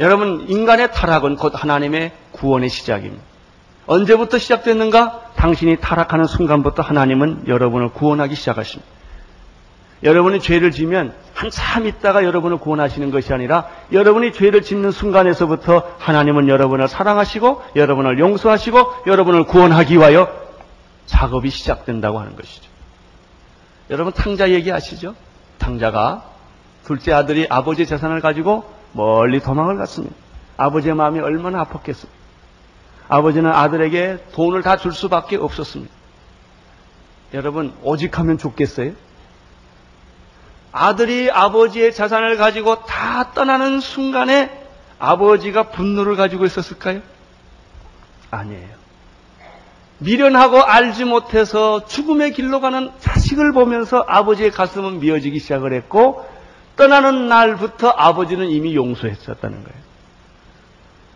여러분, 0.00 0.46
인간의 0.48 0.92
타락은 0.92 1.36
곧 1.36 1.52
하나님의 1.54 2.12
구원의 2.32 2.70
시작입니다. 2.70 3.22
언제부터 3.86 4.38
시작됐는가? 4.38 5.32
당신이 5.36 5.76
타락하는 5.80 6.24
순간부터 6.24 6.82
하나님은 6.82 7.44
여러분을 7.48 7.90
구원하기 7.90 8.34
시작하십니다. 8.34 8.90
여러분이 10.02 10.40
죄를 10.40 10.70
지면 10.70 11.14
한참 11.34 11.86
있다가 11.86 12.24
여러분을 12.24 12.58
구원하시는 12.58 13.10
것이 13.10 13.32
아니라 13.32 13.68
여러분이 13.90 14.32
죄를 14.32 14.62
짓는 14.62 14.90
순간에서부터 14.90 15.94
하나님은 15.98 16.48
여러분을 16.48 16.88
사랑하시고 16.88 17.62
여러분을 17.76 18.18
용서하시고 18.18 19.04
여러분을 19.06 19.44
구원하기 19.44 19.94
위하여 19.96 20.28
작업이 21.06 21.50
시작된다고 21.50 22.20
하는 22.20 22.36
것이죠. 22.36 22.70
여러분 23.90 24.12
탕자 24.12 24.50
얘기 24.50 24.70
아시죠? 24.72 25.14
탕자가 25.58 26.24
둘째 26.84 27.12
아들이 27.12 27.46
아버지 27.48 27.86
재산을 27.86 28.20
가지고 28.20 28.64
멀리 28.92 29.40
도망을 29.40 29.76
갔습니다. 29.78 30.14
아버지의 30.56 30.94
마음이 30.94 31.20
얼마나 31.20 31.64
아팠겠습니까? 31.64 32.08
아버지는 33.08 33.50
아들에게 33.50 34.26
돈을 34.32 34.62
다 34.62 34.76
줄 34.76 34.92
수밖에 34.92 35.36
없었습니다. 35.36 35.92
여러분 37.34 37.72
오직 37.82 38.18
하면 38.18 38.38
좋겠어요? 38.38 38.92
아들이 40.72 41.30
아버지의 41.30 41.92
자산을 41.92 42.36
가지고 42.36 42.84
다 42.84 43.32
떠나는 43.34 43.80
순간에 43.80 44.50
아버지가 44.98 45.64
분노를 45.64 46.16
가지고 46.16 46.46
있었을까요? 46.46 47.00
아니에요. 48.30 48.82
미련하고 49.98 50.62
알지 50.62 51.04
못해서 51.04 51.84
죽음의 51.86 52.32
길로 52.32 52.60
가는 52.60 52.90
자식을 52.98 53.52
보면서 53.52 54.04
아버지의 54.08 54.50
가슴은 54.50 55.00
미어지기 55.00 55.38
시작을 55.38 55.72
했고 55.74 56.26
떠나는 56.76 57.28
날부터 57.28 57.88
아버지는 57.88 58.48
이미 58.48 58.74
용서했었다는 58.74 59.62
거예요. 59.62 59.82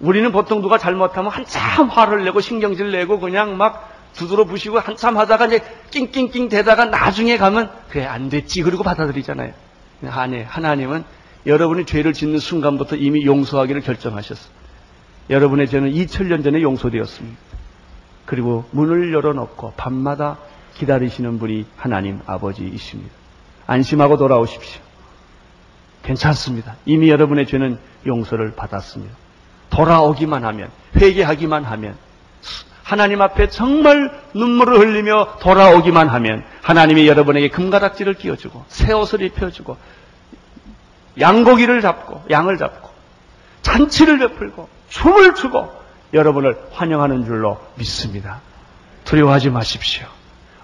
우리는 0.01 0.31
보통 0.31 0.61
누가 0.61 0.79
잘못하면 0.79 1.33
한참 1.33 1.89
화를 1.89 2.25
내고 2.25 2.41
신경질 2.41 2.93
내고 2.93 3.19
그냥 3.19 3.57
막 3.57 3.96
두드러 4.17 4.45
부시고 4.45 4.79
한참 4.79 5.17
하다가 5.17 5.47
이제 5.47 5.61
낑낑낑 5.91 6.49
대다가 6.49 6.87
나중에 6.87 7.37
가면 7.37 7.71
그래 7.89 8.05
안 8.05 8.29
됐지 8.29 8.63
그러고 8.63 8.83
받아들이잖아요. 8.83 9.53
아니 10.09 10.43
하나님은 10.43 11.05
여러분이 11.47 11.87
죄를 11.87 12.13
짓는 12.13 12.39
순간부터 12.39 12.97
이미 12.97 13.25
용서하기를 13.25 13.83
결정하셨어. 13.83 14.49
여러분의 15.31 15.69
죄는 15.69 15.93
2000년 15.93 16.43
전에 16.43 16.63
용서되었습니다. 16.63 17.39
그리고 18.25 18.65
문을 18.73 19.13
열어놓고 19.13 19.75
밤마다 19.77 20.39
기다리시는 20.75 21.39
분이 21.39 21.67
하나님 21.77 22.21
아버지이십니다. 22.27 23.13
안심하고 23.67 24.17
돌아오십시오. 24.17 24.83
괜찮습니다. 26.03 26.77
이미 26.85 27.11
여러분의 27.11 27.47
죄는 27.47 27.79
용서를 28.07 28.55
받았습니다. 28.55 29.15
돌아오기만 29.71 30.45
하면, 30.45 30.71
회개하기만 30.95 31.65
하면, 31.65 31.97
하나님 32.87 33.21
앞에 33.21 33.49
정말 33.49 34.13
눈물을 34.33 34.79
흘리며 34.79 35.39
돌아오기만 35.41 36.07
하면 36.09 36.45
하나님이 36.63 37.09
여러분에게 37.09 37.49
금가락지를 37.49 38.15
끼워주고 38.15 38.65
새 38.69 38.93
옷을 38.93 39.23
입혀주고 39.23 39.77
양고기를 41.19 41.81
잡고 41.81 42.23
양을 42.31 42.59
잡고 42.59 42.89
잔치를 43.63 44.21
베풀고 44.21 44.69
춤을 44.91 45.35
추고 45.35 45.69
여러분을 46.15 46.57
환영하는 46.71 47.25
줄로 47.25 47.59
믿습니다. 47.75 48.41
두려워하지 49.05 49.51
마십시오. 49.51 50.07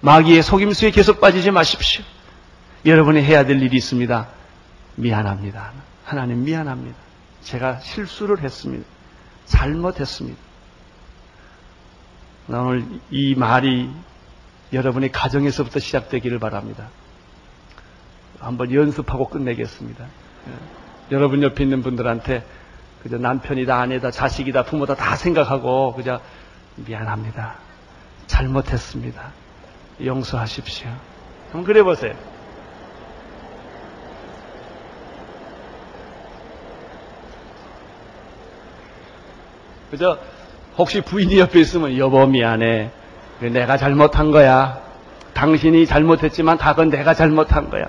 마귀의 0.03 0.45
속임수에 0.45 0.93
계속 0.93 1.21
빠지지 1.21 1.51
마십시오. 1.51 2.05
여러분이 2.87 3.21
해야 3.21 3.45
될 3.45 3.61
일이 3.61 3.77
있습니다. 3.79 4.29
미안합니다. 4.95 5.73
하나님 6.05 6.45
미안합니다. 6.45 6.97
제가 7.43 7.81
실수를 7.81 8.39
했습니다. 8.43 8.85
잘못했습니다. 9.47 10.52
오늘 12.49 12.85
이 13.11 13.35
말이 13.35 13.91
여러분의 14.73 15.13
가정에서부터 15.13 15.79
시작되기를 15.79 16.39
바랍니다. 16.39 16.89
한번 18.41 18.73
연습하고 18.73 19.29
끝내겠습니다. 19.29 20.05
예. 20.05 21.15
여러분 21.15 21.43
옆에 21.43 21.63
있는 21.63 21.83
분들한테 21.83 22.45
그저 23.03 23.19
남편이다, 23.19 23.77
아내다, 23.77 24.11
자식이다, 24.11 24.65
부모다 24.65 24.95
다 24.95 25.17
생각하고 25.17 25.93
그저 25.95 26.21
미안합니다. 26.77 27.57
잘못했습니다. 28.27 29.33
용서하십시오. 30.05 30.89
한번 31.53 31.65
그래 31.65 31.83
보세요. 31.83 32.15
그저 39.91 40.19
혹시 40.79 41.01
부인이 41.01 41.39
옆에 41.39 41.61
있으면 41.61 41.97
여보 41.99 42.27
미안해. 42.27 42.91
내가 43.41 43.77
잘못한 43.77 44.31
거야. 44.31 44.81
당신이 45.35 45.87
잘못했지만 45.87 46.59
다 46.59 46.73
그건 46.73 46.91
내가 46.91 47.15
잘못한 47.15 47.71
거야. 47.71 47.87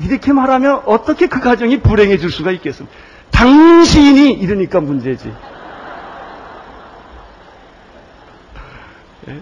이렇게 0.00 0.32
말하면 0.32 0.82
어떻게 0.86 1.26
그 1.26 1.40
가정이 1.40 1.80
불행해질 1.80 2.30
수가 2.30 2.50
있겠습니까? 2.52 2.94
당신이 3.30 4.32
이러니까 4.32 4.80
문제지. 4.80 5.32
예? 9.28 9.40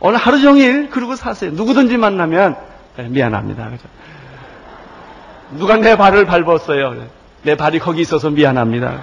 오늘 0.00 0.18
하루 0.18 0.40
종일 0.40 0.90
그러고 0.90 1.16
사세요. 1.16 1.50
누구든지 1.52 1.96
만나면 1.96 2.56
네, 2.96 3.08
미안합니다. 3.08 3.70
그죠? 3.70 3.88
누가 5.52 5.76
내 5.76 5.96
발을 5.96 6.26
밟았어요. 6.26 7.06
내 7.42 7.56
발이 7.56 7.78
거기 7.78 8.00
있어서 8.02 8.30
미안합니다. 8.30 9.02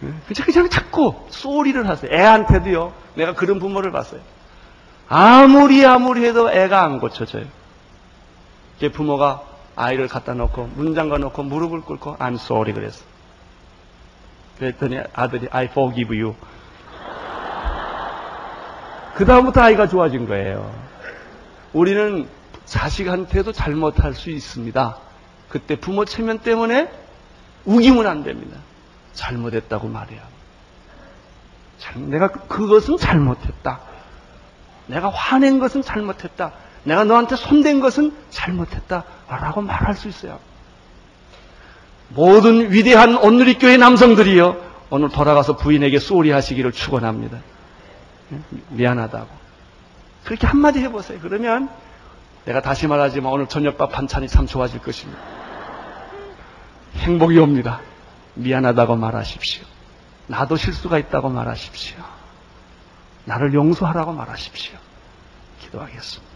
그냥, 0.00 0.20
그냥 0.44 0.70
자꾸 0.70 1.14
소리를 1.28 1.88
하세요. 1.88 2.10
애한테도요. 2.12 2.92
내가 3.14 3.34
그런 3.34 3.58
부모를 3.58 3.92
봤어요. 3.92 4.20
아무리 5.08 5.84
아무리 5.84 6.24
해도 6.24 6.50
애가 6.50 6.82
안 6.82 7.00
고쳐져요. 7.00 7.44
제 8.78 8.90
부모가 8.90 9.42
아이를 9.76 10.08
갖다 10.08 10.34
놓고 10.34 10.70
문 10.74 10.94
잠가 10.94 11.18
놓고 11.18 11.42
무릎을 11.42 11.82
꿇고 11.82 12.16
I'm 12.16 12.34
sorry 12.34 12.72
그랬어. 12.72 13.04
그랬더니 14.58 15.00
아들이 15.12 15.48
I 15.50 15.66
forgive 15.66 16.18
you. 16.18 16.34
그 19.14 19.24
다음부터 19.26 19.60
아이가 19.60 19.86
좋아진 19.86 20.26
거예요. 20.26 20.72
우리는 21.72 22.26
자식한테도 22.64 23.52
잘못할 23.52 24.14
수 24.14 24.30
있습니다. 24.30 24.96
그때 25.48 25.76
부모 25.76 26.04
체면 26.04 26.38
때문에 26.38 26.90
우기면 27.64 28.06
안 28.06 28.22
됩니다. 28.22 28.56
잘못했다고 29.20 29.88
말해야. 29.88 30.22
내가 31.96 32.28
그것은 32.28 32.96
잘못했다. 32.96 33.80
내가 34.86 35.10
화낸 35.10 35.58
것은 35.58 35.82
잘못했다. 35.82 36.52
내가 36.84 37.04
너한테 37.04 37.36
손댄 37.36 37.80
것은 37.80 38.14
잘못했다. 38.30 39.04
라고 39.28 39.60
말할 39.60 39.94
수 39.94 40.08
있어요. 40.08 40.38
모든 42.08 42.72
위대한 42.72 43.16
온누리 43.16 43.58
교회 43.58 43.76
남성들이요. 43.76 44.70
오늘 44.90 45.08
돌아가서 45.10 45.56
부인에게 45.56 45.98
쏘리 46.00 46.30
하시기를 46.32 46.72
축원합니다. 46.72 47.38
미안하다고. 48.70 49.28
그렇게 50.24 50.46
한마디 50.46 50.80
해보세요. 50.80 51.18
그러면 51.22 51.68
내가 52.44 52.60
다시 52.60 52.86
말하지만 52.88 53.32
오늘 53.32 53.46
저녁밥 53.46 53.92
반찬이 53.92 54.28
참 54.28 54.46
좋아질 54.46 54.80
것입니다. 54.80 55.20
행복이 56.96 57.38
옵니다. 57.38 57.80
미안하다고 58.34 58.96
말하십시오. 58.96 59.64
나도 60.26 60.56
실수가 60.56 60.98
있다고 60.98 61.28
말하십시오. 61.28 61.98
나를 63.24 63.54
용서하라고 63.54 64.12
말하십시오. 64.12 64.78
기도하겠습니다. 65.60 66.30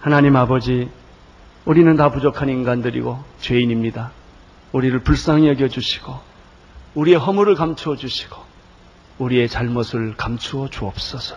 하나님 0.00 0.36
아버지, 0.36 0.90
우리는 1.64 1.96
다 1.96 2.10
부족한 2.10 2.48
인간들이고 2.48 3.22
죄인입니다. 3.40 4.10
우리를 4.72 4.98
불쌍히 5.00 5.48
여겨 5.48 5.68
주시고, 5.68 6.18
우리의 6.94 7.18
허물을 7.18 7.54
감추어 7.54 7.96
주시고, 7.96 8.36
우리의 9.18 9.48
잘못을 9.48 10.16
감추어 10.16 10.68
주옵소서. 10.68 11.36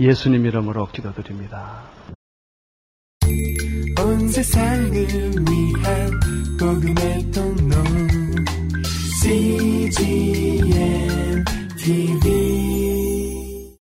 예수님 0.00 0.44
이름으로 0.46 0.88
기도드립니다. 0.88 1.82
복음의 6.58 7.30
통로 7.32 7.74
CGM 9.22 10.64
TV 11.76 12.53